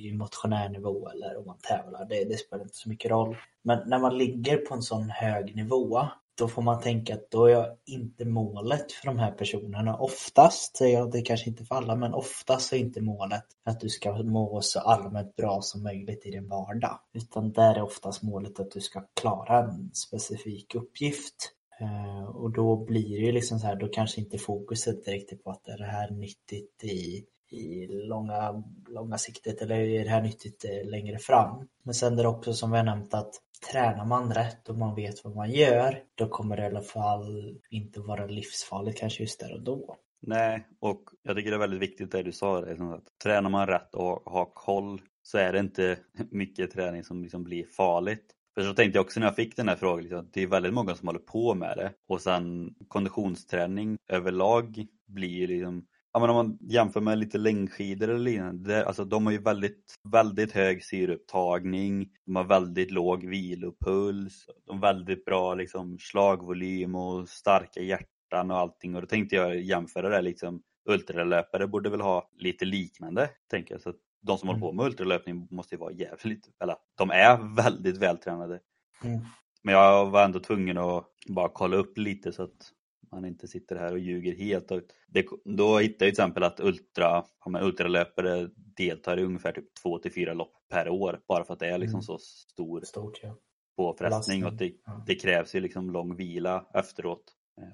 [0.07, 3.37] i motionärnivå eller om man tävlar, det, det, spelar inte så mycket roll.
[3.63, 6.09] Men när man ligger på en sån hög nivå,
[6.39, 9.97] då får man tänka att då är jag inte målet för de här personerna.
[9.97, 13.89] Oftast, säger jag, det kanske inte för alla, men oftast är inte målet att du
[13.89, 16.99] ska må så allmänt bra som möjligt i din vardag.
[17.13, 21.53] Utan där är oftast målet att du ska klara en specifik uppgift.
[21.81, 25.45] Eh, och då blir det ju liksom så här, då kanske inte fokuset är riktigt
[25.45, 30.23] på att är det här nyttigt i i långa, långa siktet eller är det här
[30.23, 31.69] nyttigt eh, längre fram.
[31.85, 33.35] Men sen är det också som vi har nämnt att
[33.73, 37.59] tränar man rätt och man vet vad man gör då kommer det i alla fall
[37.71, 39.97] inte vara livsfarligt kanske just där och då.
[40.27, 43.67] Nej, och jag tycker det är väldigt viktigt det du sa, det, att tränar man
[43.67, 45.99] rätt och har koll så är det inte
[46.31, 48.27] mycket träning som liksom blir farligt.
[48.55, 50.75] För så tänkte jag också när jag fick den här frågan, liksom, det är väldigt
[50.75, 56.37] många som håller på med det och sen konditionsträning överlag blir liksom Ja, men om
[56.37, 62.09] man jämför med lite längdskidor eller liknande, alltså de har ju väldigt, väldigt hög syreupptagning,
[62.27, 68.59] de har väldigt låg vilopuls, de har väldigt bra liksom, slagvolym och starka hjärtan och
[68.59, 73.75] allting och då tänkte jag jämföra det liksom, ultralöpare borde väl ha lite liknande, tänker
[73.75, 73.83] jag.
[73.83, 73.93] Så
[74.23, 74.61] de som mm.
[74.61, 78.61] håller på med ultralöpning måste ju vara jävligt, eller de är väldigt vältränade.
[79.05, 79.21] Mm.
[79.63, 82.73] Men jag var ändå tvungen att bara kolla upp lite så att
[83.13, 84.69] man inte sitter här och ljuger helt.
[85.07, 87.25] Det, då hittar jag till exempel att ultra,
[87.63, 91.69] ultralöpare deltar i ungefär typ 2 till 4 lopp per år bara för att det
[91.69, 92.03] är liksom mm.
[92.03, 93.37] så stor Stort, ja.
[93.77, 95.05] påfrestning och det, ja.
[95.07, 97.25] det, krävs ju liksom lång vila efteråt.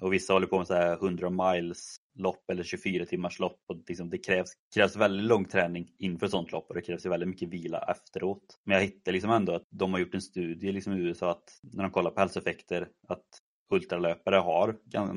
[0.01, 3.81] Och vissa håller på med så här 100 miles lopp eller 24 timmars lopp och
[3.87, 7.49] liksom det krävs, krävs väldigt lång träning inför sånt lopp och det krävs väldigt mycket
[7.49, 8.59] vila efteråt.
[8.65, 11.59] Men jag hittade liksom ändå att de har gjort en studie liksom i USA att
[11.61, 13.25] när de kollar på hälsoeffekter att
[13.69, 14.75] ultralöpare har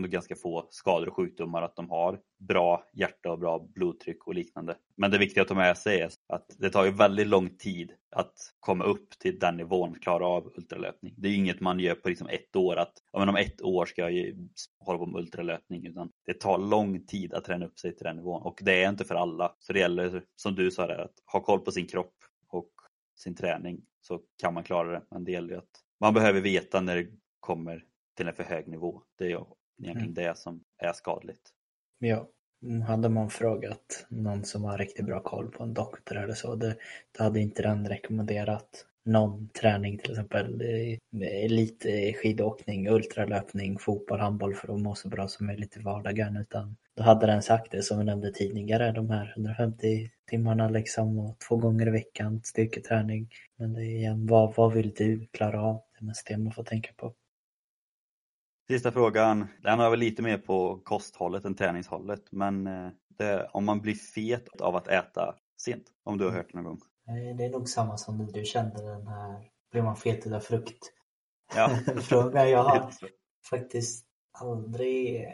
[0.09, 4.77] ganska få skador och sjukdomar, att de har bra hjärta och bra blodtryck och liknande.
[4.97, 7.93] Men det viktiga att ta med sig är att det tar ju väldigt lång tid
[8.17, 11.15] att komma upp till den nivån, klara av ultralöpning.
[11.17, 13.63] Det är ju inget man gör på liksom ett år att ja, men om ett
[13.63, 14.35] år ska jag
[14.79, 18.17] hålla på med ultralöpning utan det tar lång tid att träna upp sig till den
[18.17, 19.57] nivån och det är inte för alla.
[19.59, 22.15] Så det gäller som du sa där, att ha koll på sin kropp
[22.49, 22.71] och
[23.19, 25.03] sin träning så kan man klara det.
[25.11, 27.07] Men det gäller ju att man behöver veta när det
[27.41, 27.85] kommer
[28.17, 29.03] till en för hög nivå.
[29.19, 29.41] Det är ju
[29.83, 30.15] egentligen mm.
[30.15, 31.51] det som är skadligt.
[31.99, 32.29] Ja,
[32.63, 36.55] mm, hade man frågat någon som har riktigt bra koll på en doktor eller så,
[36.55, 36.77] det,
[37.19, 40.63] då hade inte den rekommenderat någon träning till exempel
[41.23, 47.03] elitskidåkning, ultralöpning, fotboll, handboll för att må så bra som möjligt i vardagen utan då
[47.03, 51.57] hade den sagt det som vi nämnde tidigare, de här 150 timmarna liksom och två
[51.57, 53.31] gånger i veckan styrketräning.
[53.57, 55.83] Men det är igen, vad, vad vill du klara av?
[55.93, 57.15] Det är mest det man får tänka på.
[58.69, 62.89] Sista frågan, den har väl lite mer på kosthållet än träningshållet men eh,
[63.19, 66.65] det, om man blir fet av att äta sent, om du har hört det någon
[66.65, 66.81] gång?
[67.37, 70.93] Det är nog samma som du kände den här, blir man fet av frukt?
[71.55, 71.71] Ja.
[72.03, 72.91] Frågan jag har
[73.51, 75.29] faktiskt aldrig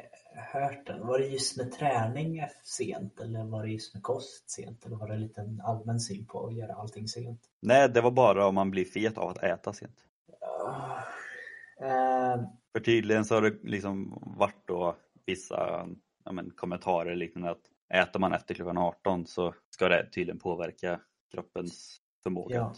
[0.53, 1.07] hört den.
[1.07, 5.09] Var det just med träning sent eller var det just med kost sent eller var
[5.09, 7.41] det en allmän syn på att göra allting sent?
[7.63, 9.97] Nej, det var bara om man blir fet av att äta sent.
[10.67, 10.99] Uh,
[12.73, 15.89] för tydligen så har det liksom varit då vissa
[16.25, 17.63] ja, men, kommentarer liknande att
[17.95, 21.01] äter man efter klockan 18 så ska det tydligen påverka
[21.33, 22.57] kroppens förmåga.
[22.57, 22.75] Ja.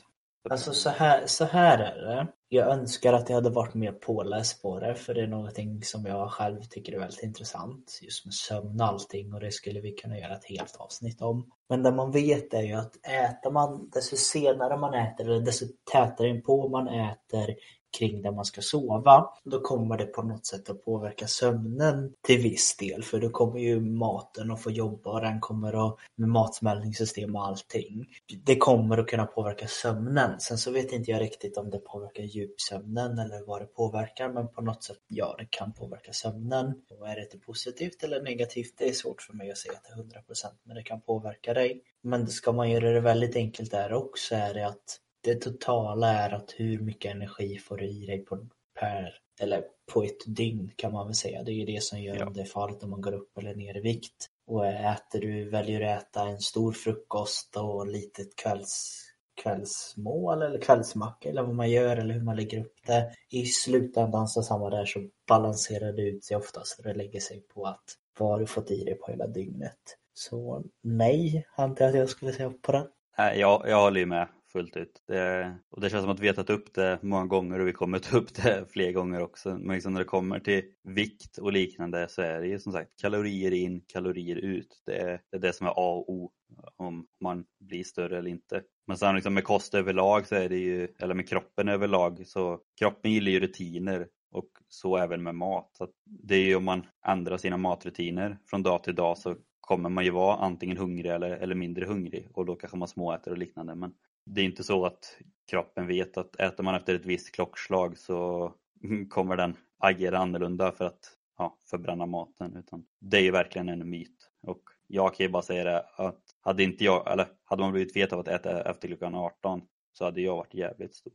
[0.50, 2.26] Alltså så här, så här är det.
[2.48, 6.06] Jag önskar att jag hade varit mer påläst på det för det är någonting som
[6.06, 7.98] jag själv tycker är väldigt intressant.
[8.02, 11.50] Just med sömn och allting och det skulle vi kunna göra ett helt avsnitt om.
[11.68, 15.66] Men det man vet är ju att äter man, desto senare man äter eller desto
[15.92, 17.54] tätare inpå man äter
[17.98, 22.42] kring där man ska sova, då kommer det på något sätt att påverka sömnen till
[22.42, 23.02] viss del.
[23.02, 27.46] För då kommer ju maten att få jobba och den kommer att, med matsmältningssystem och
[27.46, 28.06] allting.
[28.44, 30.40] Det kommer att kunna påverka sömnen.
[30.40, 34.48] Sen så vet inte jag riktigt om det påverkar djupsömnen eller vad det påverkar, men
[34.48, 36.74] på något sätt, ja, det kan påverka sömnen.
[36.98, 38.74] Och är det positivt eller negativt?
[38.78, 41.82] Det är svårt för mig att säga till 100% men det kan påverka dig.
[42.02, 46.34] Men ska man göra det väldigt enkelt där också är det att det totala är
[46.34, 48.38] att hur mycket energi får du i dig på,
[48.80, 51.42] per, eller på ett dygn kan man väl säga.
[51.42, 52.26] Det är ju det som gör ja.
[52.26, 54.26] om det är farligt om man går upp eller ner i vikt.
[54.46, 59.04] Och äter du, väljer du äta en stor frukost och litet kvälls,
[59.42, 63.12] kvällsmål eller kvällsmacka eller vad man gör eller hur man lägger upp det.
[63.30, 67.40] I slutändan så samma där så balanserar det ut sig oftast och det lägger sig
[67.40, 67.84] på att
[68.18, 69.96] vad har du fått i dig på hela dygnet.
[70.14, 72.86] Så nej, antar jag att jag skulle säga på den.
[73.18, 75.02] Nej, jag, jag håller ju med fullt ut.
[75.06, 77.72] Det, och det känns som att vi har tagit upp det många gånger och vi
[77.72, 79.58] kommer ta upp det fler gånger också.
[79.58, 83.00] Men liksom när det kommer till vikt och liknande så är det ju som sagt
[83.00, 84.82] kalorier in, kalorier ut.
[84.86, 86.30] Det är det, är det som är A och O
[86.76, 88.62] om man blir större eller inte.
[88.86, 92.60] Men sen liksom med kost överlag så är det ju, eller med kroppen överlag, så
[92.78, 95.70] kroppen gillar ju rutiner och så även med mat.
[95.72, 99.88] Så det är ju om man ändrar sina matrutiner från dag till dag så kommer
[99.88, 103.38] man ju vara antingen hungrig eller, eller mindre hungrig och då kanske man småäter och
[103.38, 103.74] liknande.
[103.74, 103.92] Men
[104.26, 105.18] det är inte så att
[105.50, 108.52] kroppen vet att äter man efter ett visst klockslag så
[109.08, 112.56] kommer den agera annorlunda för att ja, förbränna maten.
[112.56, 114.30] Utan det är ju verkligen en myt.
[114.42, 117.96] Och jag kan ju bara säga det att hade inte jag, eller hade man blivit
[117.96, 119.62] vet av att äta efter klockan 18
[119.92, 121.12] så hade jag varit jävligt stor.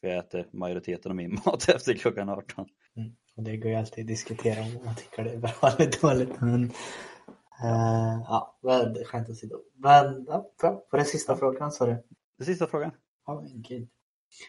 [0.00, 2.68] För jag äter majoriteten av min mat efter klockan 18.
[2.96, 3.12] Mm.
[3.36, 6.40] Och det går ju alltid att diskutera om man tycker det är bra eller dåligt.
[6.40, 6.72] Men
[7.64, 9.56] Uh, ja, men skämt åsido.
[9.74, 10.84] Men ja, bra.
[10.90, 12.04] På den sista frågan sa du?
[12.38, 12.90] Den sista frågan?
[13.26, 13.88] Ja, oh, gud.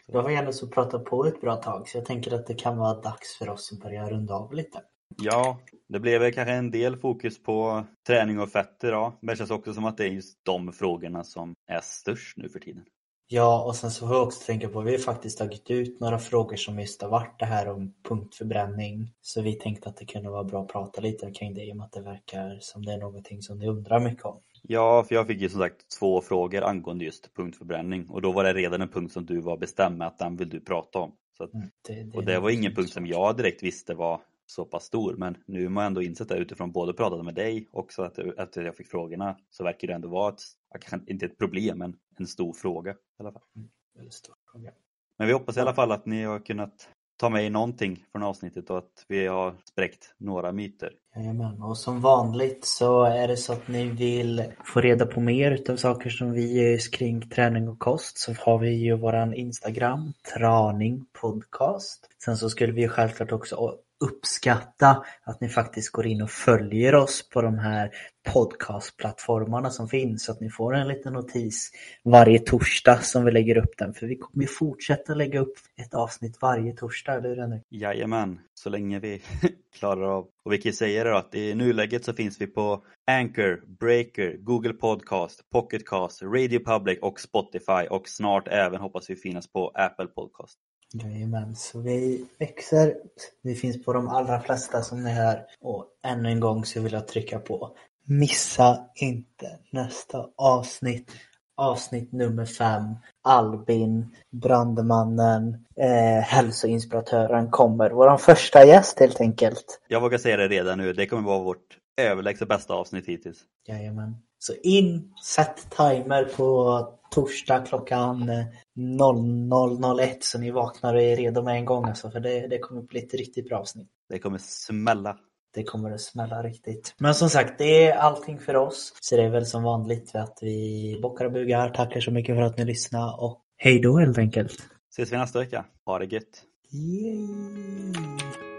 [0.06, 2.54] Då har vi ändå så pratat på ett bra tag så jag tänker att det
[2.54, 4.82] kan vara dags för oss att börja runda av lite.
[5.16, 9.18] Ja, det blev kanske en del fokus på träning och fetter ja.
[9.20, 12.48] Men det känns också som att det är just de frågorna som är störst nu
[12.48, 12.84] för tiden.
[13.32, 16.18] Ja, och sen så får jag också tänka på, vi har faktiskt tagit ut några
[16.18, 19.12] frågor som just har varit det här om punktförbränning.
[19.20, 21.76] Så vi tänkte att det kunde vara bra att prata lite kring det i och
[21.76, 24.40] med att det verkar som det är någonting som ni undrar mycket om.
[24.62, 28.44] Ja, för jag fick ju som sagt två frågor angående just punktförbränning och då var
[28.44, 31.12] det redan en punkt som du var bestämd med att den vill du prata om.
[31.38, 34.64] Att, mm, det, det och det var ingen punkt som jag direkt visste var så
[34.64, 37.92] pass stor men nu har man ändå insett det utifrån både pratat med dig och
[37.92, 40.42] så att efter jag fick frågorna så verkar det ändå vara ett,
[40.80, 43.42] kanske inte ett problem men en stor fråga i alla fall.
[43.56, 44.70] Mm, stor fråga.
[45.16, 46.88] Men vi hoppas i alla fall att ni har kunnat
[47.20, 50.92] ta med någonting från avsnittet och att vi har spräckt några myter.
[51.16, 55.50] Jajamän, och som vanligt så är det så att ni vill få reda på mer
[55.50, 60.12] utav saker som vi gör kring träning och kost så har vi ju våran Instagram,
[60.34, 62.08] Traning Podcast.
[62.24, 63.56] Sen så skulle vi självklart också
[64.00, 67.90] uppskatta att ni faktiskt går in och följer oss på de här
[68.32, 71.70] podcastplattformarna som finns så att ni får en liten notis
[72.04, 73.94] varje torsdag som vi lägger upp den.
[73.94, 77.62] För vi kommer fortsätta lägga upp ett avsnitt varje torsdag, eller hur Henrik?
[77.68, 79.22] Jajamän, så länge vi
[79.78, 80.28] klarar av.
[80.44, 84.36] Och vi kan säga det då att i nuläget så finns vi på Anchor, Breaker,
[84.36, 90.06] Google Podcast, Pocketcast, Radio Public och Spotify och snart även hoppas vi finnas på Apple
[90.06, 90.58] Podcast.
[90.92, 92.96] Jajamän, så vi växer.
[93.42, 95.46] Vi finns på de allra flesta som ni hör.
[95.60, 101.12] Och ännu en gång så vill jag trycka på Missa inte nästa avsnitt.
[101.56, 102.94] Avsnitt nummer fem.
[103.22, 107.90] Albin, brandmannen, eh, hälsoinspiratören kommer.
[107.90, 109.80] Vår första gäst helt enkelt.
[109.88, 113.38] Jag vågar säga det redan nu, det kommer vara vårt överlägset bästa avsnitt hittills.
[113.66, 114.16] Jajamän.
[114.38, 118.30] Så in, sätt timer på torsdag klockan
[118.78, 122.82] 00.01 så ni vaknar och är redo med en gång alltså, för det, det kommer
[122.82, 123.88] bli ett riktigt bra avsnitt.
[124.08, 125.16] Det kommer smälla.
[125.54, 126.94] Det kommer att smälla riktigt.
[126.98, 128.92] Men som sagt, det är allting för oss.
[129.00, 131.70] Så det är väl som vanligt att vi bockar och bugar.
[131.70, 134.56] Tackar så mycket för att ni lyssnade och hej då helt enkelt.
[134.90, 135.64] Ses vi nästa vecka.
[135.86, 136.42] Ha det gött.
[136.72, 138.49] Yay.